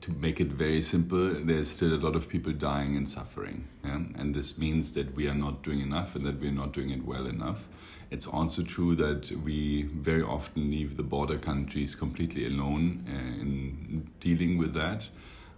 To 0.07 0.11
make 0.27 0.41
it 0.41 0.51
very 0.65 0.83
simple, 0.83 1.25
there's 1.49 1.69
still 1.77 1.95
a 1.95 2.03
lot 2.07 2.17
of 2.17 2.29
people 2.35 2.53
dying 2.53 2.97
and 2.99 3.07
suffering. 3.19 3.59
Yeah? 3.85 4.21
And 4.21 4.35
this 4.35 4.59
means 4.59 4.85
that 4.97 5.09
we 5.19 5.25
are 5.31 5.39
not 5.47 5.55
doing 5.67 5.81
enough 5.89 6.11
and 6.17 6.25
that 6.29 6.37
we 6.43 6.47
are 6.53 6.59
not 6.63 6.71
doing 6.79 6.91
it 6.97 7.03
well 7.13 7.27
enough. 7.37 7.61
It's 8.13 8.27
also 8.27 8.63
true 8.63 8.95
that 8.97 9.31
we 9.43 9.85
very 9.85 10.21
often 10.21 10.71
leave 10.71 10.99
the 10.99 11.03
border 11.03 11.39
countries 11.39 11.95
completely 11.95 12.45
alone 12.45 13.07
uh, 13.09 13.41
in 13.41 14.11
dealing 14.21 14.59
with 14.59 14.75
that, 14.75 15.05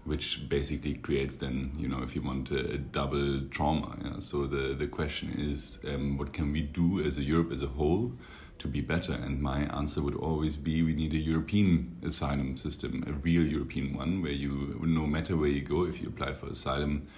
which 0.05 0.49
basically 0.49 0.95
creates 0.95 1.37
then, 1.39 1.73
you 1.77 1.89
know, 1.89 2.05
if 2.05 2.15
you 2.15 2.23
want 2.23 2.53
a, 2.53 2.79
double 2.79 3.41
trauma. 3.51 3.99
Yeah? 4.05 4.21
So 4.21 4.47
the, 4.47 4.73
the 4.73 4.87
question 4.87 5.35
is, 5.37 5.81
um, 5.89 6.17
what 6.17 6.33
can 6.33 6.53
we 6.53 6.61
do 6.63 7.01
as 7.01 7.19
a 7.19 7.23
Europe 7.23 7.51
as 7.51 7.63
a 7.63 7.67
whole 7.67 8.13
to 8.61 8.69
be 8.69 8.81
better? 8.81 9.15
And 9.15 9.43
my 9.43 9.63
answer 9.77 10.01
would 10.01 10.15
always 10.15 10.57
be, 10.57 10.81
we 10.85 10.95
need 10.95 11.13
a 11.13 11.19
European 11.19 11.97
asylum 12.05 12.57
system, 12.57 13.03
a 13.09 13.13
real 13.15 13.45
European 13.45 13.97
one, 13.97 14.23
where 14.23 14.31
you, 14.31 14.81
no 14.81 15.09
matter 15.09 15.37
where 15.37 15.51
you 15.51 15.63
go, 15.63 15.87
if 15.87 16.01
you 16.01 16.07
apply 16.07 16.35
for 16.35 16.47
asylum, 16.47 17.09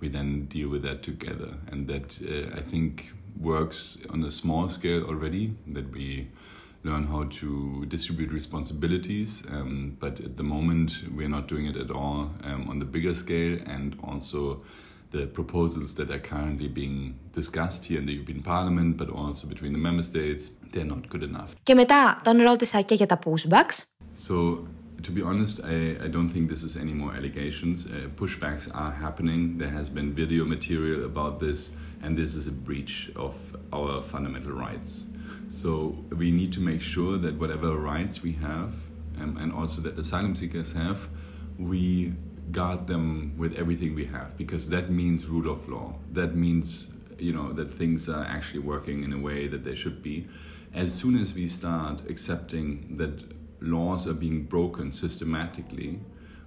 we 0.00 0.08
then 0.08 0.46
deal 0.46 0.70
with 0.70 0.82
that 0.84 1.02
together. 1.02 1.52
And 1.70 1.86
that, 1.88 2.18
uh, 2.22 2.56
I 2.56 2.62
think, 2.62 3.12
works 3.39 3.97
on 4.09 4.23
a 4.23 4.31
small 4.31 4.69
scale 4.69 5.03
already, 5.03 5.53
that 5.67 5.91
we 5.91 6.27
learn 6.83 7.05
how 7.07 7.23
to 7.25 7.85
distribute 7.87 8.31
responsibilities. 8.31 9.43
Um, 9.49 9.97
but 9.99 10.19
at 10.19 10.37
the 10.37 10.43
moment, 10.43 11.03
we're 11.15 11.29
not 11.29 11.47
doing 11.47 11.65
it 11.67 11.75
at 11.75 11.91
all 11.91 12.31
um, 12.43 12.69
on 12.69 12.79
the 12.79 12.85
bigger 12.85 13.13
scale, 13.13 13.59
and 13.65 13.95
also 14.03 14.61
the 15.11 15.27
proposals 15.27 15.93
that 15.95 16.09
are 16.09 16.19
currently 16.19 16.67
being 16.67 17.19
discussed 17.33 17.85
here 17.85 17.99
in 17.99 18.05
the 18.05 18.13
European 18.13 18.41
Parliament, 18.41 18.97
but 18.97 19.09
also 19.09 19.47
between 19.47 19.73
the 19.73 19.77
member 19.77 20.03
states, 20.03 20.51
they're 20.71 20.85
not 20.85 21.09
good 21.09 21.23
enough. 21.23 21.55
Και 21.63 21.73
μετά 21.73 22.21
τον 22.23 22.41
ρώτησα 22.41 22.81
και 22.81 22.95
για 22.95 23.05
τα 23.05 23.19
pushbacks. 23.25 23.83
So 24.27 24.63
to 25.06 25.12
be 25.12 25.22
honest, 25.22 25.60
I, 25.62 25.96
I 26.02 26.08
don't 26.08 26.28
think 26.28 26.50
this 26.50 26.64
is 26.64 26.76
any 26.76 26.92
more 26.92 27.14
allegations. 27.14 27.86
Uh, 27.86 28.08
pushbacks 28.16 28.68
are 28.74 28.90
happening. 28.90 29.56
There 29.56 29.70
has 29.70 29.88
been 29.88 30.12
video 30.12 30.44
material 30.44 31.04
about 31.04 31.38
this, 31.38 31.70
and 32.02 32.18
this 32.18 32.34
is 32.34 32.48
a 32.48 32.52
breach 32.52 33.12
of 33.14 33.56
our 33.72 34.02
fundamental 34.02 34.50
rights. 34.50 35.04
So 35.48 35.96
we 36.10 36.32
need 36.32 36.52
to 36.54 36.60
make 36.60 36.82
sure 36.82 37.18
that 37.18 37.36
whatever 37.36 37.76
rights 37.76 38.24
we 38.24 38.32
have, 38.32 38.74
um, 39.20 39.36
and 39.40 39.52
also 39.52 39.80
that 39.82 39.96
asylum 39.96 40.34
seekers 40.34 40.72
have, 40.72 41.08
we 41.56 42.12
guard 42.50 42.88
them 42.88 43.32
with 43.36 43.54
everything 43.54 43.94
we 43.94 44.06
have, 44.06 44.36
because 44.36 44.68
that 44.70 44.90
means 44.90 45.26
rule 45.26 45.48
of 45.48 45.68
law. 45.68 45.94
That 46.10 46.34
means 46.34 46.88
you 47.16 47.32
know 47.32 47.52
that 47.52 47.72
things 47.72 48.08
are 48.08 48.24
actually 48.24 48.64
working 48.74 49.04
in 49.04 49.12
a 49.12 49.20
way 49.20 49.46
that 49.46 49.62
they 49.62 49.76
should 49.76 50.02
be. 50.02 50.26
As 50.74 50.92
soon 50.92 51.16
as 51.16 51.32
we 51.32 51.46
start 51.46 52.02
accepting 52.10 52.96
that 52.96 53.35
laws 53.60 54.06
are 54.06 54.14
being 54.14 54.44
broken 54.44 54.92
systematically, 54.92 56.00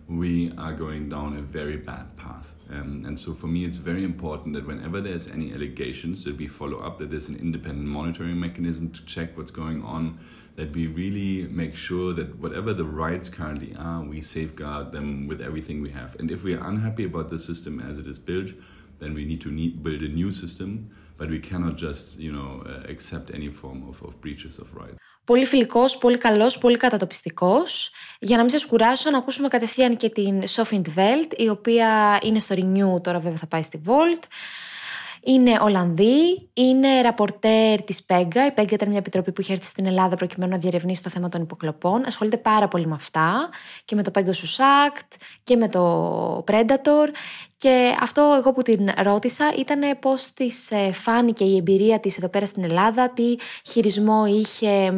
we 0.07 0.51
are 0.57 0.73
going 0.73 1.07
down 1.07 1.37
a 1.37 1.41
very 1.41 1.77
bad 1.77 2.15
path. 2.17 2.51
Um, 2.71 3.03
and 3.05 3.17
so 3.17 3.33
for 3.33 3.47
me, 3.47 3.63
it's 3.63 3.77
very 3.77 4.03
important 4.03 4.55
that 4.55 4.65
whenever 4.65 5.01
there's 5.01 5.27
any 5.27 5.53
allegations, 5.53 6.23
that 6.23 6.37
we 6.37 6.47
follow 6.47 6.79
up, 6.79 6.97
that 6.97 7.11
there's 7.11 7.29
an 7.29 7.35
independent 7.35 7.87
monitoring 7.87 8.39
mechanism 8.39 8.89
to 8.91 9.05
check 9.05 9.37
what's 9.37 9.51
going 9.51 9.83
on, 9.83 10.19
that 10.55 10.71
we 10.73 10.87
really 10.87 11.47
make 11.47 11.75
sure 11.75 12.11
that 12.13 12.37
whatever 12.39 12.73
the 12.73 12.85
rights 12.85 13.29
currently 13.29 13.75
are, 13.77 14.01
we 14.01 14.19
safeguard 14.19 14.91
them 14.91 15.27
with 15.27 15.41
everything 15.41 15.81
we 15.81 15.91
have. 15.91 16.15
And 16.19 16.31
if 16.31 16.43
we 16.43 16.53
are 16.53 16.67
unhappy 16.67 17.05
about 17.05 17.29
the 17.29 17.39
system 17.39 17.79
as 17.79 17.97
it 17.97 18.07
is 18.07 18.19
built, 18.19 18.49
then 18.99 19.13
we 19.13 19.25
need 19.25 19.41
to 19.41 19.51
need, 19.51 19.81
build 19.83 20.01
a 20.01 20.09
new 20.09 20.31
system, 20.31 20.89
but 21.17 21.29
we 21.29 21.39
cannot 21.39 21.77
just, 21.77 22.19
you 22.19 22.31
know, 22.31 22.63
uh, 22.65 22.83
accept 22.89 23.31
any 23.33 23.49
form 23.49 23.87
of, 23.87 24.01
of 24.03 24.19
breaches 24.21 24.57
of 24.57 24.75
rights. 24.75 24.98
Πολύ 25.29 25.45
φιλικός, 25.45 25.97
πολύ 25.97 26.17
καλός, 26.17 26.57
πολύ 26.57 26.77
κατατοπιστικός. 26.77 27.91
Για 28.19 28.35
να 28.35 28.41
μην 28.41 28.51
σας 28.51 28.65
κουράσω, 28.65 29.09
να 29.09 29.17
ακούσουμε 29.17 29.47
κατευθείαν 29.47 29.97
και 29.97 30.09
την 30.09 30.43
Sophie 30.55 30.81
Veld, 30.95 31.33
η 31.37 31.49
οποία 31.49 32.19
είναι 32.23 32.39
στο 32.39 32.55
Renew, 32.55 33.01
τώρα 33.01 33.19
βέβαια 33.19 33.37
θα 33.37 33.47
πάει 33.47 33.61
στη 33.61 33.81
Volt. 33.85 34.23
Είναι 35.23 35.57
Ολλανδή, 35.61 36.49
είναι 36.53 37.01
ραπορτέρ 37.01 37.81
της 37.81 38.03
Πέγκα. 38.03 38.45
Η 38.45 38.51
Πέγκα 38.51 38.73
ήταν 38.73 38.89
μια 38.89 38.97
επιτροπή 38.97 39.31
που 39.31 39.41
είχε 39.41 39.53
έρθει 39.53 39.65
στην 39.65 39.85
Ελλάδα 39.85 40.15
προκειμένου 40.15 40.51
να 40.51 40.57
διερευνήσει 40.57 41.03
το 41.03 41.09
θέμα 41.09 41.29
των 41.29 41.41
υποκλοπών. 41.41 42.03
Ασχολείται 42.05 42.37
πάρα 42.37 42.67
πολύ 42.67 42.87
με 42.87 42.95
αυτά 42.95 43.49
και 43.85 43.95
με 43.95 44.03
το 44.03 44.11
Pegasus 44.15 44.57
Act 44.57 45.17
και 45.43 45.55
με 45.55 45.69
το 45.69 46.43
Predator. 46.47 47.07
Και 47.61 47.95
αυτό 47.99 48.35
εγώ 48.37 48.53
που 48.53 48.61
την 48.61 48.89
ρώτησα 49.03 49.53
ήταν 49.57 49.99
πώς 49.99 50.33
της 50.33 50.71
φάνηκε 50.93 51.43
η 51.43 51.57
εμπειρία 51.57 51.99
της 51.99 52.17
εδώ 52.17 52.29
πέρα 52.29 52.45
στην 52.45 52.63
Ελλάδα, 52.63 53.09
τι 53.09 53.35
χειρισμό 53.65 54.25
είχε 54.25 54.93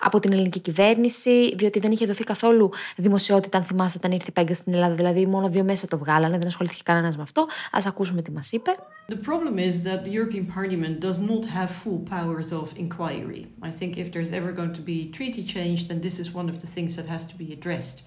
από 0.00 0.20
την 0.20 0.32
ελληνική 0.32 0.60
κυβέρνηση, 0.60 1.54
διότι 1.54 1.78
δεν 1.78 1.92
είχε 1.92 2.06
δοθεί 2.06 2.24
καθόλου 2.24 2.70
δημοσιότητα, 2.96 3.58
αν 3.58 3.64
θυμάστε, 3.64 3.98
όταν 3.98 4.12
ήρθε 4.12 4.26
η 4.28 4.32
Πέγκα 4.32 4.54
στην 4.54 4.74
Ελλάδα. 4.74 4.94
Δηλαδή, 4.94 5.26
μόνο 5.26 5.48
δύο 5.48 5.64
μέσα 5.64 5.86
το 5.88 5.98
βγάλανε, 5.98 6.38
δεν 6.38 6.46
ασχολήθηκε 6.46 6.82
κανένας 6.84 7.16
με 7.16 7.22
αυτό. 7.22 7.40
Α 7.42 7.80
ακούσουμε 7.86 8.22
τι 8.22 8.30
μας 8.30 8.52
είπε. 8.52 8.70
The 9.08 9.28
problem 9.30 9.58
is 9.58 9.74
that 9.88 10.04
the 10.04 10.12
European 10.18 10.46
Parliament 10.56 11.00
does 11.00 11.18
not 11.30 11.44
have 11.56 11.70
full 11.82 12.00
powers 12.16 12.48
of 12.60 12.66
inquiry. 12.84 13.42
I 13.62 13.70
think 13.78 13.90
if 14.02 14.06
there's 14.12 14.32
ever 14.38 14.52
going 14.60 14.74
to 14.78 14.84
be 14.92 14.98
treaty 15.18 15.44
change, 15.54 15.78
then 15.88 16.00
this 16.06 16.16
is 16.22 16.26
one 16.40 16.48
of 16.52 16.56
the 16.62 16.68
things 16.74 16.90
that 16.96 17.06
has 17.14 17.22
to 17.30 17.36
be 17.42 17.48
addressed. 17.56 17.98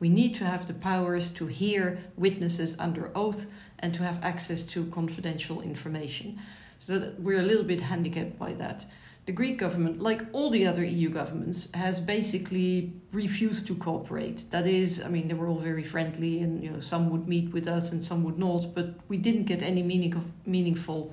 We 0.00 0.08
need 0.08 0.34
to 0.36 0.44
have 0.44 0.66
the 0.66 0.74
powers 0.74 1.30
to 1.30 1.46
hear 1.46 1.98
witnesses 2.16 2.76
under 2.78 3.10
oath 3.14 3.46
and 3.78 3.92
to 3.94 4.02
have 4.02 4.22
access 4.22 4.64
to 4.66 4.86
confidential 4.86 5.60
information. 5.60 6.40
So 6.78 7.12
we're 7.18 7.40
a 7.40 7.42
little 7.42 7.64
bit 7.64 7.80
handicapped 7.80 8.38
by 8.38 8.52
that. 8.54 8.86
The 9.26 9.32
Greek 9.32 9.58
government, 9.58 10.00
like 10.00 10.22
all 10.32 10.48
the 10.48 10.66
other 10.66 10.82
EU 10.82 11.10
governments, 11.10 11.68
has 11.74 12.00
basically 12.00 12.94
refused 13.12 13.66
to 13.66 13.74
cooperate. 13.74 14.50
That 14.50 14.66
is, 14.66 15.02
I 15.04 15.08
mean, 15.08 15.28
they 15.28 15.34
were 15.34 15.48
all 15.48 15.58
very 15.58 15.84
friendly, 15.84 16.40
and 16.40 16.64
you 16.64 16.70
know, 16.70 16.80
some 16.80 17.10
would 17.10 17.28
meet 17.28 17.52
with 17.52 17.68
us 17.68 17.92
and 17.92 18.02
some 18.02 18.24
would 18.24 18.38
not, 18.38 18.74
but 18.74 18.94
we 19.08 19.18
didn't 19.18 19.44
get 19.44 19.60
any 19.60 19.82
meaning 19.82 20.14
of, 20.14 20.32
meaningful 20.46 21.12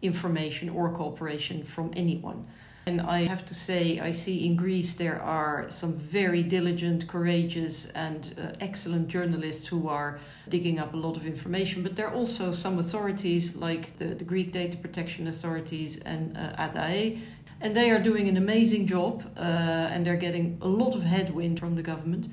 information 0.00 0.68
or 0.68 0.92
cooperation 0.92 1.64
from 1.64 1.92
anyone. 1.96 2.46
And 2.88 3.00
I 3.00 3.22
have 3.22 3.44
to 3.46 3.54
say, 3.54 3.98
I 3.98 4.12
see 4.12 4.46
in 4.46 4.54
Greece 4.54 4.94
there 4.94 5.20
are 5.20 5.68
some 5.68 5.92
very 5.92 6.44
diligent, 6.44 7.08
courageous, 7.08 7.86
and 7.96 8.32
uh, 8.38 8.52
excellent 8.60 9.08
journalists 9.08 9.66
who 9.66 9.88
are 9.88 10.20
digging 10.48 10.78
up 10.78 10.94
a 10.94 10.96
lot 10.96 11.16
of 11.16 11.26
information. 11.26 11.82
But 11.82 11.96
there 11.96 12.06
are 12.06 12.14
also 12.14 12.52
some 12.52 12.78
authorities, 12.78 13.56
like 13.56 13.96
the, 13.96 14.14
the 14.14 14.22
Greek 14.22 14.52
data 14.52 14.76
protection 14.76 15.26
authorities 15.26 15.98
and 16.04 16.36
uh, 16.36 16.52
ADAE, 16.58 17.18
and 17.60 17.74
they 17.74 17.90
are 17.90 17.98
doing 17.98 18.28
an 18.28 18.36
amazing 18.36 18.86
job, 18.86 19.24
uh, 19.36 19.40
and 19.40 20.06
they're 20.06 20.14
getting 20.14 20.56
a 20.62 20.68
lot 20.68 20.94
of 20.94 21.02
headwind 21.02 21.58
from 21.58 21.74
the 21.74 21.82
government. 21.82 22.28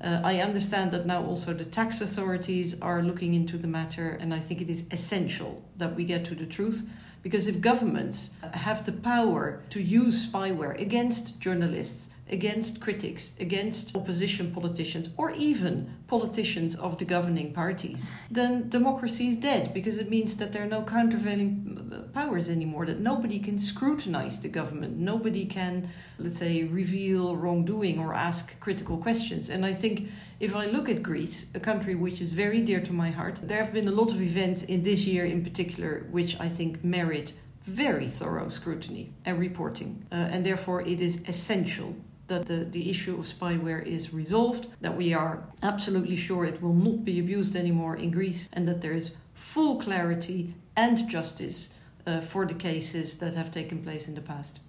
Uh, 0.00 0.20
I 0.24 0.40
understand 0.40 0.90
that 0.90 1.06
now 1.06 1.24
also 1.24 1.54
the 1.54 1.64
tax 1.64 2.00
authorities 2.00 2.74
are 2.82 3.04
looking 3.04 3.34
into 3.34 3.56
the 3.56 3.68
matter, 3.68 4.18
and 4.20 4.34
I 4.34 4.40
think 4.40 4.60
it 4.60 4.68
is 4.68 4.82
essential 4.90 5.62
that 5.76 5.94
we 5.94 6.04
get 6.04 6.24
to 6.24 6.34
the 6.34 6.46
truth. 6.46 6.88
Because 7.22 7.46
if 7.46 7.60
governments 7.60 8.32
have 8.52 8.84
the 8.84 8.92
power 8.92 9.62
to 9.70 9.80
use 9.80 10.26
spyware 10.26 10.78
against 10.80 11.38
journalists, 11.38 12.10
against 12.32 12.80
critics, 12.80 13.32
against 13.38 13.94
opposition 13.94 14.52
politicians, 14.52 15.10
or 15.16 15.30
even 15.32 15.94
politicians 16.08 16.74
of 16.76 16.98
the 16.98 17.04
governing 17.04 17.52
parties, 17.52 18.12
then 18.30 18.68
democracy 18.68 19.28
is 19.28 19.36
dead 19.36 19.72
because 19.74 19.98
it 19.98 20.10
means 20.10 20.36
that 20.36 20.52
there 20.52 20.62
are 20.62 20.74
no 20.78 20.82
countervailing 20.82 22.08
powers 22.12 22.48
anymore, 22.48 22.86
that 22.86 23.00
nobody 23.00 23.38
can 23.38 23.58
scrutinize 23.58 24.40
the 24.40 24.48
government, 24.48 24.96
nobody 24.96 25.44
can, 25.44 25.88
let's 26.18 26.38
say, 26.38 26.64
reveal 26.64 27.36
wrongdoing 27.36 27.98
or 27.98 28.14
ask 28.14 28.58
critical 28.60 28.96
questions. 28.96 29.50
And 29.50 29.64
I 29.64 29.72
think 29.72 30.08
if 30.40 30.56
I 30.56 30.66
look 30.66 30.88
at 30.88 31.02
Greece, 31.02 31.46
a 31.54 31.60
country 31.60 31.94
which 31.94 32.20
is 32.20 32.32
very 32.32 32.62
dear 32.62 32.80
to 32.80 32.92
my 32.92 33.10
heart, 33.10 33.40
there 33.42 33.58
have 33.58 33.72
been 33.72 33.88
a 33.88 33.92
lot 33.92 34.10
of 34.10 34.20
events 34.20 34.62
in 34.62 34.82
this 34.82 35.04
year 35.04 35.24
in 35.24 35.44
particular 35.44 36.06
which 36.10 36.38
I 36.40 36.48
think 36.48 36.82
merit 36.82 37.32
very 37.62 38.08
thorough 38.08 38.48
scrutiny 38.48 39.12
and 39.24 39.38
reporting. 39.38 40.04
Uh, 40.10 40.16
and 40.16 40.44
therefore, 40.44 40.82
it 40.82 41.00
is 41.00 41.20
essential 41.28 41.94
that 42.30 42.46
the, 42.50 42.58
the 42.76 42.84
issue 42.94 43.14
of 43.18 43.24
spyware 43.36 43.82
is 43.96 44.02
resolved, 44.20 44.64
that 44.84 44.94
we 45.02 45.08
are 45.22 45.34
absolutely 45.70 46.16
sure 46.26 46.40
it 46.44 46.58
will 46.62 46.78
not 46.88 46.98
be 47.10 47.18
abused 47.24 47.54
anymore 47.56 47.94
in 48.04 48.10
Greece, 48.18 48.42
and 48.54 48.62
that 48.68 48.80
there 48.84 48.96
is 49.00 49.06
full 49.52 49.74
clarity 49.86 50.40
and 50.84 50.96
justice 51.16 51.58
uh, 51.70 52.20
for 52.30 52.42
the 52.50 52.58
cases 52.68 53.06
that 53.22 53.32
have 53.40 53.50
taken 53.50 53.78
place 53.86 54.04
in 54.08 54.14
the 54.14 54.26
past. 54.32 54.60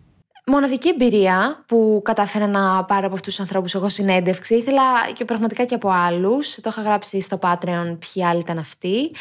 Μοναδική 0.46 0.90
εμπειρία 0.90 1.64
που 1.68 2.02
κατάφερα 2.04 2.48
να 2.48 2.86
πάρω 2.86 3.06
από 3.06 3.16
αυτούς 3.16 3.36
τους 3.36 3.40
ανθρώπους 3.40 3.76
εγώ 3.76 3.90
συνέντευξη, 3.90 4.56
ήθελα 4.56 5.12
και 5.14 5.26
πραγματικά 5.26 5.66
και 5.66 5.76
από 5.76 5.90
άλλους. 5.90 6.56
Το 6.56 6.70
είχα 6.70 6.82
γράψει 6.82 7.22
στο 7.22 7.40
Patreon 7.42 7.98
ποιοι 8.00 8.24
άλλοι 8.26 8.40
ήταν 8.40 8.58
αυτοί. 8.58 9.12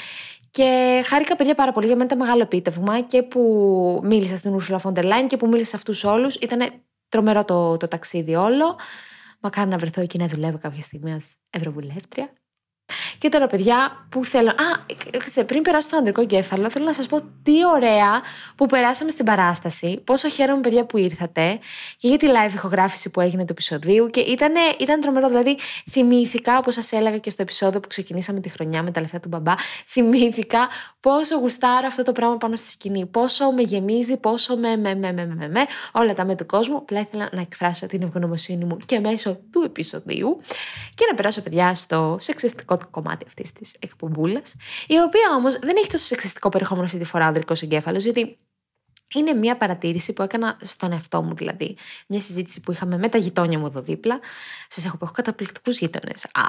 Και 0.51 1.03
χάρηκα 1.07 1.37
παιδιά 1.37 1.55
πάρα 1.55 1.73
πολύ. 1.73 1.87
Για 1.87 1.95
μένα 1.95 2.07
ήταν 2.07 2.19
μεγάλο 2.19 2.43
επίτευγμα 2.43 3.01
και 3.01 3.23
που 3.23 4.01
μίλησα 4.05 4.37
στην 4.37 4.57
Ursula 4.59 4.77
von 4.77 4.93
der 4.93 5.05
Leyen 5.05 5.27
και 5.27 5.37
που 5.37 5.49
μίλησα 5.49 5.69
σε 5.69 5.77
αυτούς 5.77 6.05
όλους. 6.05 6.35
Ήταν 6.35 6.73
τρομερό 7.13 7.45
το, 7.45 7.77
το 7.77 7.89
ταξίδι 7.89 8.35
όλο. 8.35 8.79
Μακάρι 9.41 9.69
να 9.69 9.77
βρεθώ 9.77 10.01
εκεί 10.01 10.19
να 10.19 10.29
δουλεύω 10.29 10.59
κάποια 10.59 10.83
στιγμή 10.83 11.13
ως 11.13 11.35
Ευρωβουλεύτρια. 11.51 12.31
Και 13.23 13.29
τώρα, 13.29 13.47
παιδιά, 13.47 14.07
που 14.09 14.25
θέλω. 14.25 14.49
Α, 14.49 14.85
ξέρετε, 15.19 15.45
πριν 15.45 15.63
περάσω 15.63 15.87
στο 15.87 15.97
ανδρικό 15.97 16.27
κέφαλο, 16.27 16.71
θέλω 16.71 16.85
να 16.85 16.93
σας 16.93 17.07
πω 17.07 17.21
τι 17.43 17.53
ωραία 17.75 18.21
που 18.57 18.67
περάσαμε 18.67 19.11
στην 19.11 19.25
παράσταση. 19.25 20.01
Πόσο 20.05 20.29
χαίρομαι, 20.29 20.61
παιδιά, 20.61 20.85
που 20.85 20.99
ήρθατε 20.99 21.59
και 21.97 22.09
για 22.09 22.17
τη 22.17 22.27
live 22.29 22.55
ηχογράφηση 22.55 23.11
που 23.11 23.21
έγινε 23.21 23.45
του 23.45 23.53
επεισοδίου. 23.53 24.07
Και 24.07 24.21
ήταν, 24.21 24.53
ήταν 24.79 25.01
τρομερό. 25.01 25.29
Δηλαδή, 25.29 25.59
θυμήθηκα, 25.91 26.59
όπως 26.59 26.75
σας 26.75 26.93
έλεγα 26.93 27.19
και 27.19 27.31
στο 27.31 27.43
επεισόδιο 27.43 27.81
που 27.81 27.89
ξεκινήσαμε 27.89 28.41
τη 28.41 28.49
χρονιά 28.49 28.83
με 28.83 28.91
τα 28.91 29.01
λεφτά 29.01 29.21
του 29.21 29.29
μπαμπά, 29.29 29.55
θυμήθηκα 29.87 30.69
πόσο 31.01 31.39
γουστάρω 31.39 31.87
αυτό 31.87 32.03
το 32.03 32.13
πράγμα 32.13 32.37
πάνω 32.37 32.57
στη 32.57 32.69
σκηνή. 32.69 33.07
Πόσο 33.07 33.51
με 33.51 33.63
γεμίζει, 33.63 34.17
πόσο 34.17 34.57
με, 34.57 34.77
με, 34.77 34.95
με, 34.95 35.13
με, 35.13 35.27
με, 35.27 35.49
με, 35.49 35.65
όλα 35.93 36.15
τα 36.15 36.25
με 36.25 36.35
του 36.35 36.47
κόσμου. 36.47 36.77
Απλά 36.77 37.01
ήθελα 37.01 37.29
να 37.33 37.41
εκφράσω 37.41 37.87
την 37.87 38.03
ευγνωμοσύνη 38.03 38.65
μου 38.65 38.77
και 38.87 39.01
μέσω 39.01 39.39
του 39.51 39.63
επεισοδίου 39.65 40.41
και 40.95 41.07
να 41.11 41.15
περάσω, 41.15 41.41
παιδιά, 41.41 41.75
στο 41.75 42.17
σεξιστικό 42.21 42.79
κομμάτι 42.91 43.11
αυτής 43.27 43.53
της 43.53 43.77
εκπομπούλας, 43.79 44.55
η 44.87 44.99
οποία 44.99 45.35
όμως 45.37 45.59
δεν 45.59 45.77
έχει 45.77 45.89
τόσο 45.89 46.05
σεξιστικό 46.05 46.49
περιεχόμενο 46.49 46.87
αυτή 46.87 46.99
τη 46.99 47.05
φορά 47.05 47.25
ο 47.25 47.27
ανδρικός 47.27 47.63
εγκέφαλος, 47.63 48.05
γιατί 48.05 48.37
είναι 49.15 49.33
μια 49.33 49.57
παρατήρηση 49.57 50.13
που 50.13 50.23
έκανα 50.23 50.57
στον 50.63 50.93
εαυτό 50.93 51.23
μου, 51.23 51.35
δηλαδή. 51.35 51.77
Μια 52.07 52.21
συζήτηση 52.21 52.61
που 52.61 52.73
είχαμε 52.73 52.99
με 52.99 53.09
τα 53.09 53.19
γειτόνια 53.19 53.59
μου 53.59 53.67
εδώ 53.67 53.81
δίπλα. 53.81 54.21
Σας 54.69 54.85
έχω 54.85 54.97
πει, 54.97 55.05
έχω 55.05 55.13
καταπληκτικούς 55.13 55.79
γείτονες. 55.79 56.25
Α, 56.25 56.43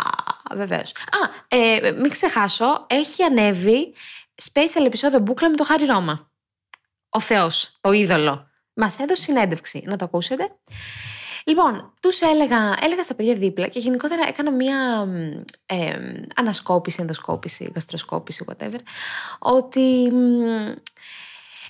βεβαίως. 0.55 0.91
Α, 0.91 1.29
ε, 1.47 1.91
μην 1.91 2.09
ξεχάσω, 2.09 2.85
έχει 2.89 3.23
ανέβει 3.23 3.93
special 4.51 4.85
επεισόδιο 4.85 5.19
μπούκλα 5.19 5.49
με 5.49 5.55
το 5.55 5.63
Χάρι 5.63 5.85
Ρώμα. 5.85 6.31
Ο 7.09 7.19
Θεός, 7.19 7.77
το 7.81 7.91
είδωλο. 7.91 8.47
Μας 8.73 8.99
έδωσε 8.99 9.21
συνέντευξη. 9.21 9.83
Να 9.85 9.95
το 9.95 10.05
ακούσετε. 10.05 10.55
Λοιπόν, 11.43 11.93
τους 11.99 12.21
έλεγα, 12.21 12.77
έλεγα 12.81 13.03
στα 13.03 13.13
παιδιά 13.15 13.35
δίπλα 13.35 13.67
και 13.67 13.79
γενικότερα 13.79 14.27
έκανα 14.27 14.51
μία 14.51 15.07
ε, 15.65 15.95
ανασκόπηση, 16.35 17.01
ενδοσκόπηση, 17.01 17.71
γαστροσκόπηση, 17.75 18.45
whatever, 18.49 18.79
ότι 19.39 20.11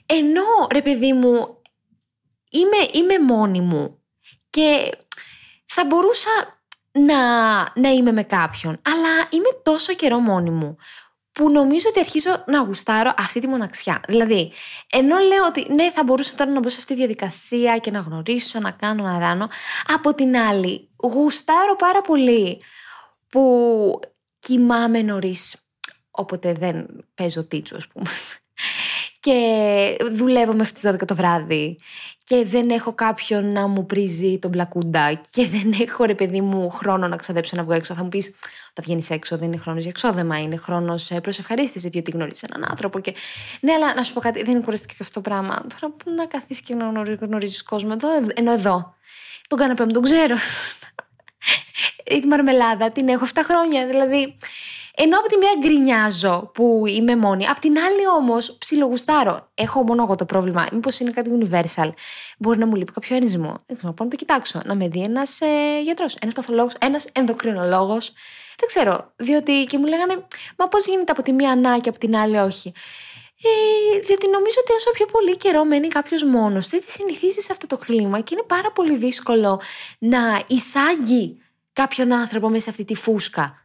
ενώ 0.05 0.67
ρε 0.71 0.81
παιδί 0.81 1.13
μου 1.13 1.57
είμαι, 2.49 2.77
είμαι 2.91 3.19
μόνη 3.19 3.61
μου 3.61 3.97
και 4.49 4.91
θα 5.65 5.85
μπορούσα 5.85 6.29
να, 6.91 7.19
να 7.75 7.89
είμαι 7.89 8.11
με 8.11 8.23
κάποιον. 8.23 8.79
Αλλά 8.81 9.27
είμαι 9.29 9.49
τόσο 9.63 9.93
καιρό 9.93 10.19
μόνη 10.19 10.49
μου 10.49 10.77
που 11.33 11.51
νομίζω 11.51 11.89
ότι 11.89 11.99
αρχίζω 11.99 12.43
να 12.47 12.59
γουστάρω 12.59 13.13
αυτή 13.17 13.39
τη 13.39 13.47
μοναξιά. 13.47 14.01
Δηλαδή, 14.07 14.51
ενώ 14.91 15.17
λέω 15.17 15.45
ότι 15.45 15.73
ναι, 15.73 15.91
θα 15.91 16.03
μπορούσα 16.03 16.35
τώρα 16.35 16.51
να 16.51 16.59
μπω 16.59 16.69
σε 16.69 16.77
αυτή 16.79 16.93
τη 16.93 16.99
διαδικασία 16.99 17.77
και 17.77 17.91
να 17.91 17.99
γνωρίσω, 17.99 18.59
να 18.59 18.71
κάνω, 18.71 19.03
να 19.03 19.19
ράνω, 19.19 19.49
από 19.87 20.13
την 20.13 20.37
άλλη, 20.37 20.89
γουστάρω 21.03 21.75
πάρα 21.75 22.01
πολύ 22.01 22.61
που 23.29 23.99
κοιμάμαι 24.39 25.01
νωρίς. 25.01 25.55
Όποτε 26.11 26.53
δεν 26.53 27.05
παίζω 27.13 27.47
τίτσο, 27.47 27.75
ας 27.75 27.87
πούμε. 27.87 28.09
Και 29.19 29.97
δουλεύω 30.11 30.53
μέχρι 30.53 30.73
τις 30.73 30.85
12 30.85 31.05
το 31.05 31.15
βράδυ 31.15 31.77
και 32.23 32.45
δεν 32.45 32.69
έχω 32.69 32.93
κάποιον 32.93 33.51
να 33.51 33.67
μου 33.67 33.85
πρίζει 33.85 34.39
τον 34.39 34.51
πλακούντα 34.51 35.13
και 35.31 35.47
δεν 35.47 35.73
έχω 35.81 36.03
ρε 36.03 36.15
παιδί 36.15 36.41
μου 36.41 36.69
χρόνο 36.69 37.07
να 37.07 37.15
ξοδέψω 37.15 37.55
να 37.55 37.63
βγω 37.63 37.73
έξω. 37.73 37.93
Θα 37.93 38.03
μου 38.03 38.09
πεις, 38.09 38.27
όταν 38.69 38.83
βγαίνεις 38.85 39.09
έξω 39.09 39.37
δεν 39.37 39.47
είναι 39.47 39.57
χρόνος 39.57 39.81
για 39.81 39.89
εξόδεμα, 39.89 40.41
είναι 40.41 40.55
χρόνος 40.55 41.11
προς 41.21 41.39
ευχαρίστηση, 41.39 41.89
διότι 41.89 42.11
γνωρίζει 42.11 42.45
έναν 42.49 42.69
άνθρωπο. 42.69 42.99
Και... 42.99 43.13
Ναι, 43.59 43.73
αλλά 43.73 43.93
να 43.93 44.03
σου 44.03 44.13
πω 44.13 44.19
κάτι, 44.19 44.43
δεν 44.43 44.51
είναι 44.55 44.63
κουραστικό 44.63 44.93
και 44.97 45.03
αυτό 45.03 45.21
το 45.21 45.29
πράγμα. 45.29 45.55
Τώρα 45.55 45.93
πού 45.97 46.11
να 46.11 46.25
καθίσεις 46.25 46.63
και 46.63 46.75
να 46.75 47.15
γνωρίζεις 47.19 47.63
κόσμο, 47.63 47.91
εδώ, 47.93 48.07
ενώ 48.33 48.51
εδώ. 48.51 48.95
Τον 49.47 49.57
καναπέ 49.57 49.85
μου 49.85 49.91
τον 49.91 50.03
ξέρω. 50.03 50.35
Τη 52.21 52.27
μαρμελάδα 52.27 52.91
την 52.91 53.09
έχω 53.09 53.25
7 53.33 53.39
χρόνια. 53.45 53.87
Δηλαδή, 53.87 54.37
ενώ 54.95 55.17
από 55.19 55.27
τη 55.27 55.37
μία 55.37 55.51
γκρινιάζω 55.59 56.51
που 56.53 56.83
είμαι 56.87 57.15
μόνη, 57.15 57.47
απ' 57.47 57.59
την 57.59 57.77
άλλη 57.77 58.07
όμως 58.17 58.57
ψιλογουστάρω. 58.57 59.51
Έχω 59.53 59.83
μόνο 59.83 60.03
εγώ 60.03 60.15
το 60.15 60.25
πρόβλημα. 60.25 60.67
Μήπως 60.71 60.99
είναι 60.99 61.11
κάτι 61.11 61.29
universal. 61.39 61.89
Μπορεί 62.37 62.57
να 62.57 62.67
μου 62.67 62.75
λείπει 62.75 62.91
κάποιο 62.91 63.15
ένζυμο. 63.15 63.63
Δεν 63.65 63.77
ξέρω, 63.77 63.93
να 63.99 64.07
το 64.07 64.15
κοιτάξω. 64.15 64.61
Να 64.65 64.75
με 64.75 64.87
δει 64.87 65.01
ένας 65.01 65.41
ε, 65.41 65.81
γιατρός, 65.83 66.15
ένας 66.19 66.33
παθολόγος, 66.33 66.73
ένας 66.79 67.05
ενδοκρινολόγος. 67.11 68.13
Δεν 68.59 68.67
ξέρω. 68.67 69.13
Διότι 69.15 69.65
και 69.69 69.77
μου 69.77 69.85
λέγανε, 69.85 70.25
Μα 70.57 70.67
πώς 70.67 70.85
γίνεται 70.85 71.11
από 71.11 71.21
τη 71.21 71.31
μία 71.31 71.55
να 71.55 71.79
και 71.79 71.89
από 71.89 71.99
την 71.99 72.15
άλλη 72.15 72.37
όχι; 72.37 72.73
Ε, 73.43 73.99
διότι 73.99 74.29
νομίζω 74.29 74.57
ότι 74.59 74.73
όσο 74.73 74.91
πιο 74.91 75.05
πολύ 75.05 75.37
καιρό 75.37 75.65
μένει 75.65 75.87
κάποιος 75.87 76.23
μόνος 76.23 76.67
του, 76.67 76.75
έτσι 76.75 76.91
συνηθίζεις 76.91 77.45
σε 77.45 77.51
αυτό 77.51 77.67
το 77.67 77.77
κλίμα 77.77 78.19
και 78.19 78.33
είναι 78.33 78.43
πάρα 78.47 78.71
πολύ 78.71 78.95
δύσκολο 78.95 79.61
να 79.99 80.43
εισάγει 80.47 81.37
κάποιον 81.73 82.13
άνθρωπο 82.13 82.49
μέσα 82.49 82.63
σε 82.63 82.69
αυτή 82.69 82.85
τη 82.85 82.95
φούσκα 82.95 83.62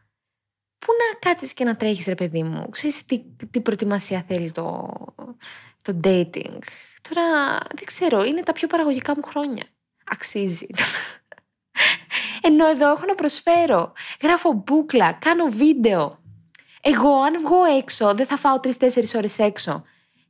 πού 0.79 0.91
να 0.97 1.29
κάτσεις 1.29 1.53
και 1.53 1.63
να 1.63 1.75
τρέχεις 1.75 2.05
ρε 2.05 2.15
παιδί 2.15 2.43
μου. 2.43 2.69
Ξέρεις 2.69 3.05
τι, 3.05 3.23
τι 3.51 3.61
προετοιμασία 3.61 4.23
θέλει 4.27 4.51
το, 4.51 4.89
το 5.81 5.99
dating. 6.03 6.57
Τώρα 7.09 7.57
δεν 7.75 7.85
ξέρω, 7.85 8.23
είναι 8.23 8.43
τα 8.43 8.53
πιο 8.53 8.67
παραγωγικά 8.67 9.15
μου 9.15 9.23
χρόνια. 9.23 9.63
Αξίζει. 10.05 10.67
Ενώ 12.41 12.67
εδώ 12.67 12.91
έχω 12.91 13.05
να 13.05 13.15
προσφέρω. 13.15 13.93
Γράφω 14.21 14.51
μπούκλα, 14.53 15.11
κάνω 15.13 15.45
βίντεο. 15.45 16.19
Εγώ 16.81 17.21
αν 17.21 17.39
βγω 17.39 17.63
έξω 17.63 18.13
δεν 18.13 18.25
θα 18.25 18.37
φάω 18.37 18.59
τρει-τέσσερι 18.59 19.07
ώρες 19.15 19.39
έξω. 19.39 19.83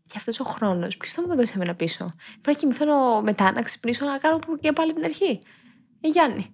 Και 0.06 0.16
αυτός 0.18 0.40
ο 0.40 0.44
χρόνος, 0.44 0.98
ποιος 0.98 1.14
θα 1.14 1.22
μου 1.22 1.28
το 1.28 1.36
δώσει 1.36 1.52
εμένα 1.56 1.76
πίσω; 1.76 2.06
Πρέπει 2.42 2.48
να 2.48 2.54
κοιμηθώ 2.54 3.22
μετά, 3.22 3.52
να 3.52 3.62
ξυπνήσω, 3.62 4.06
να 4.06 4.18
κάνω 4.18 4.40
και 4.60 4.72
πάλι 4.72 4.94
την 4.94 5.04
αρχή. 5.04 5.40
Ε, 6.02 6.08
Γιάννη. 6.08 6.54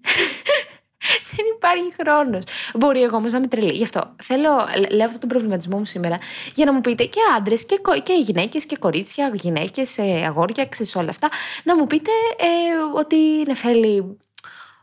Δεν 1.36 1.46
υπάρχει 1.56 1.94
χρόνος. 2.00 2.42
Μπορεί 2.74 3.02
εγώ 3.02 3.16
όμως 3.16 3.32
να 3.32 3.38
είμαι 3.38 3.46
τρελή. 3.46 3.72
Γι' 3.72 3.82
αυτό 3.82 4.14
θέλω, 4.22 4.50
λέω 4.90 5.06
αυτό 5.06 5.18
τον 5.18 5.28
προβληματισμό 5.28 5.78
μου 5.78 5.84
σήμερα, 5.84 6.18
για 6.54 6.64
να 6.64 6.72
μου 6.72 6.80
πείτε 6.80 7.04
και 7.04 7.20
άντρες 7.36 7.66
και, 7.66 7.80
και 8.02 8.12
γυναίκες 8.12 8.66
και 8.66 8.76
κορίτσια, 8.76 9.30
γυναίκες, 9.34 9.98
ε, 9.98 10.22
αγόρια, 10.26 10.66
ξέρεις 10.66 10.96
όλα 10.96 11.08
αυτά, 11.08 11.28
να 11.64 11.76
μου 11.76 11.86
πείτε 11.86 12.10
ε, 12.36 12.98
ότι 12.98 13.16
Νεφέλη, 13.46 14.18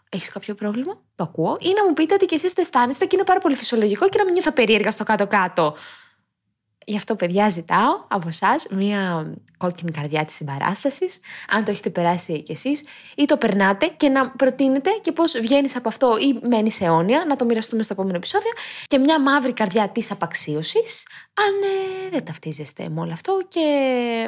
έχεις 0.09 0.29
κάποιο 0.29 0.53
πρόβλημα, 0.53 0.97
το 1.15 1.23
ακούω, 1.23 1.57
ή 1.59 1.73
να 1.77 1.85
μου 1.85 1.93
πείτε 1.93 2.13
ότι 2.13 2.25
και 2.25 2.35
εσείς 2.35 2.53
το 2.53 2.61
αισθάνεστε 2.61 3.05
και 3.05 3.15
είναι 3.15 3.25
πάρα 3.25 3.39
πολύ 3.39 3.55
φυσιολογικό 3.55 4.09
και 4.09 4.17
να 4.17 4.23
μην 4.23 4.33
νιώθω 4.33 4.51
περίεργα 4.51 4.91
στο 4.91 5.03
κάτω-κάτω. 5.03 5.75
Γι' 6.85 6.97
αυτό, 6.97 7.15
παιδιά, 7.15 7.49
ζητάω 7.49 8.05
από 8.07 8.27
εσάς 8.27 8.67
μία 8.71 9.31
κόκκινη 9.57 9.91
καρδιά 9.91 10.25
της 10.25 10.35
συμπαράστασης, 10.35 11.19
αν 11.49 11.63
το 11.63 11.71
έχετε 11.71 11.89
περάσει 11.89 12.43
κι 12.43 12.51
εσείς, 12.51 12.83
ή 13.15 13.25
το 13.25 13.37
περνάτε 13.37 13.85
και 13.97 14.09
να 14.09 14.31
προτείνετε 14.31 14.89
και 15.01 15.11
πώς 15.11 15.39
βγαίνεις 15.39 15.75
από 15.75 15.87
αυτό 15.87 16.17
ή 16.17 16.47
μένεις 16.47 16.81
αιώνια, 16.81 17.25
να 17.27 17.35
το 17.35 17.45
μοιραστούμε 17.45 17.83
στο 17.83 17.93
επόμενο 17.93 18.15
επεισόδιο, 18.15 18.51
και 18.87 18.97
μια 18.97 19.21
μαύρη 19.21 19.53
καρδιά 19.53 19.89
της 19.89 20.11
απαξίωσης, 20.11 21.05
αν 21.33 21.53
ε, 21.63 22.09
δεν 22.09 22.25
ταυτίζεστε 22.25 22.89
με 22.89 23.01
όλο 23.01 23.11
αυτό 23.11 23.41
και 23.47 23.61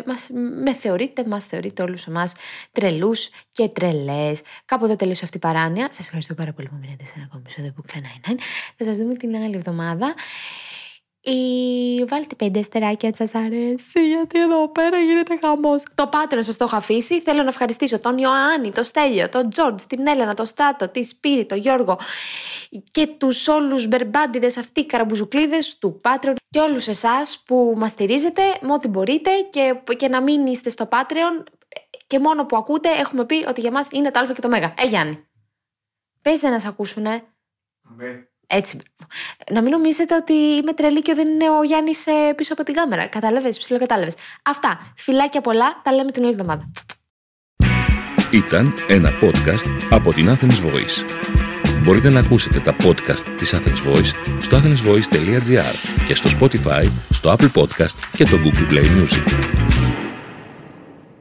μας, 0.05 0.29
με 0.63 0.73
θεωρείτε, 0.73 1.25
μας 1.27 1.45
θεωρείτε 1.45 1.83
όλους 1.83 2.05
εμάς 2.05 2.33
τρελούς 2.71 3.29
και 3.51 3.67
τρελές. 3.67 4.41
Κάπου 4.65 4.85
εδώ 4.85 4.95
τελείωσε 4.95 5.25
αυτή 5.25 5.37
η 5.37 5.39
παράνοια. 5.39 5.87
Σας 5.91 6.05
ευχαριστώ 6.05 6.33
πάρα 6.33 6.53
πολύ 6.53 6.67
που 6.67 6.75
μείνετε 6.81 7.05
σε 7.05 7.13
ένα 7.15 7.25
ακόμη 7.25 7.43
επεισόδιο 7.45 7.71
που 7.75 7.83
κλανάει. 7.87 8.39
Θα 8.77 8.83
σας 8.85 8.97
δούμε 8.97 9.13
την 9.13 9.35
άλλη 9.35 9.55
εβδομάδα. 9.55 10.13
Ή 11.27 12.03
βάλτε 12.03 12.35
πέντε 12.35 12.59
αστεράκια 12.59 13.09
αν 13.09 13.15
σας 13.15 13.41
αρέσει, 13.41 14.07
γιατί 14.07 14.39
εδώ 14.39 14.69
πέρα 14.69 14.97
γίνεται 14.97 15.37
χαμός. 15.41 15.83
Το 15.95 16.07
πάτρο 16.07 16.41
σας 16.41 16.57
το 16.57 16.63
έχω 16.63 16.75
αφήσει. 16.75 17.21
Θέλω 17.21 17.41
να 17.41 17.47
ευχαριστήσω 17.47 17.99
τον 17.99 18.17
Ιωάννη, 18.17 18.71
τον 18.71 18.83
Στέλιο, 18.83 19.29
τον 19.29 19.49
Τζόρτζ, 19.49 19.83
την 19.83 20.07
Έλενα, 20.07 20.33
τον 20.33 20.45
Στράτο, 20.45 20.89
τη 20.89 21.03
Σπύρη, 21.03 21.45
τον 21.45 21.57
Γιώργο 21.57 21.99
και 22.91 23.07
τους 23.07 23.47
όλους 23.47 23.87
μπερμπάντιδες 23.87 24.57
αυτοί 24.57 24.85
καραμπουζουκλίδε 24.85 25.57
του 25.79 26.01
Patreon 26.03 26.35
και 26.49 26.59
όλους 26.59 26.87
εσάς 26.87 27.43
που 27.45 27.73
μας 27.77 27.91
στηρίζετε 27.91 28.41
με 28.61 28.73
ό,τι 28.73 28.87
μπορείτε 28.87 29.31
και, 29.49 29.81
και 29.95 30.07
να 30.07 30.21
μην 30.21 30.45
είστε 30.45 30.69
στο 30.69 30.87
Patreon 30.91 31.43
και 32.07 32.19
μόνο 32.19 32.45
που 32.45 32.57
ακούτε 32.57 32.89
έχουμε 32.89 33.25
πει 33.25 33.45
ότι 33.47 33.61
για 33.61 33.71
μας 33.71 33.89
είναι 33.91 34.11
το 34.11 34.19
Α 34.19 34.33
και 34.33 34.41
το 34.41 34.49
Μέγα. 34.49 34.73
Ε, 34.77 34.85
Γιάννη. 34.85 35.27
Πες 36.21 36.41
να 36.41 36.59
σε 36.59 36.67
ακούσουνε. 36.67 37.23
Έτσι. 38.47 38.79
Να 39.51 39.61
μην 39.61 39.71
νομίζετε 39.71 40.15
ότι 40.15 40.33
είμαι 40.33 40.73
τρελή 40.73 41.01
και 41.01 41.13
δεν 41.13 41.27
είναι 41.27 41.49
ο 41.49 41.63
Γιάννης 41.63 42.07
ε, 42.07 42.33
πίσω 42.35 42.53
από 42.53 42.63
την 42.63 42.73
κάμερα. 42.73 43.07
Κατάλαβες, 43.07 43.57
ψιλοκατάλαβες. 43.57 44.13
Αυτά. 44.43 44.93
Φιλάκια 44.97 45.41
πολλά. 45.41 45.81
Τα 45.83 45.93
λέμε 45.93 46.11
την 46.11 46.23
άλλη 46.23 46.31
εβδομάδα. 46.31 46.71
Ήταν 48.31 48.73
ένα 48.87 49.09
podcast 49.21 49.87
από 49.89 50.13
την 50.13 50.29
Athens 50.29 50.65
Voice. 50.65 51.25
Μπορείτε 51.83 52.09
να 52.09 52.19
ακούσετε 52.19 52.59
τα 52.59 52.75
podcast 52.83 53.23
της 53.37 53.55
Athens 53.55 53.91
Voice 53.91 54.39
στο 54.41 54.57
athensvoice.gr 54.57 56.03
και 56.05 56.15
στο 56.15 56.29
Spotify, 56.39 56.91
στο 57.09 57.35
Apple 57.37 57.51
Podcast 57.61 57.97
και 58.15 58.25
το 58.25 58.37
Google 58.43 58.71
Play 58.71 58.83
Music. 58.83 59.84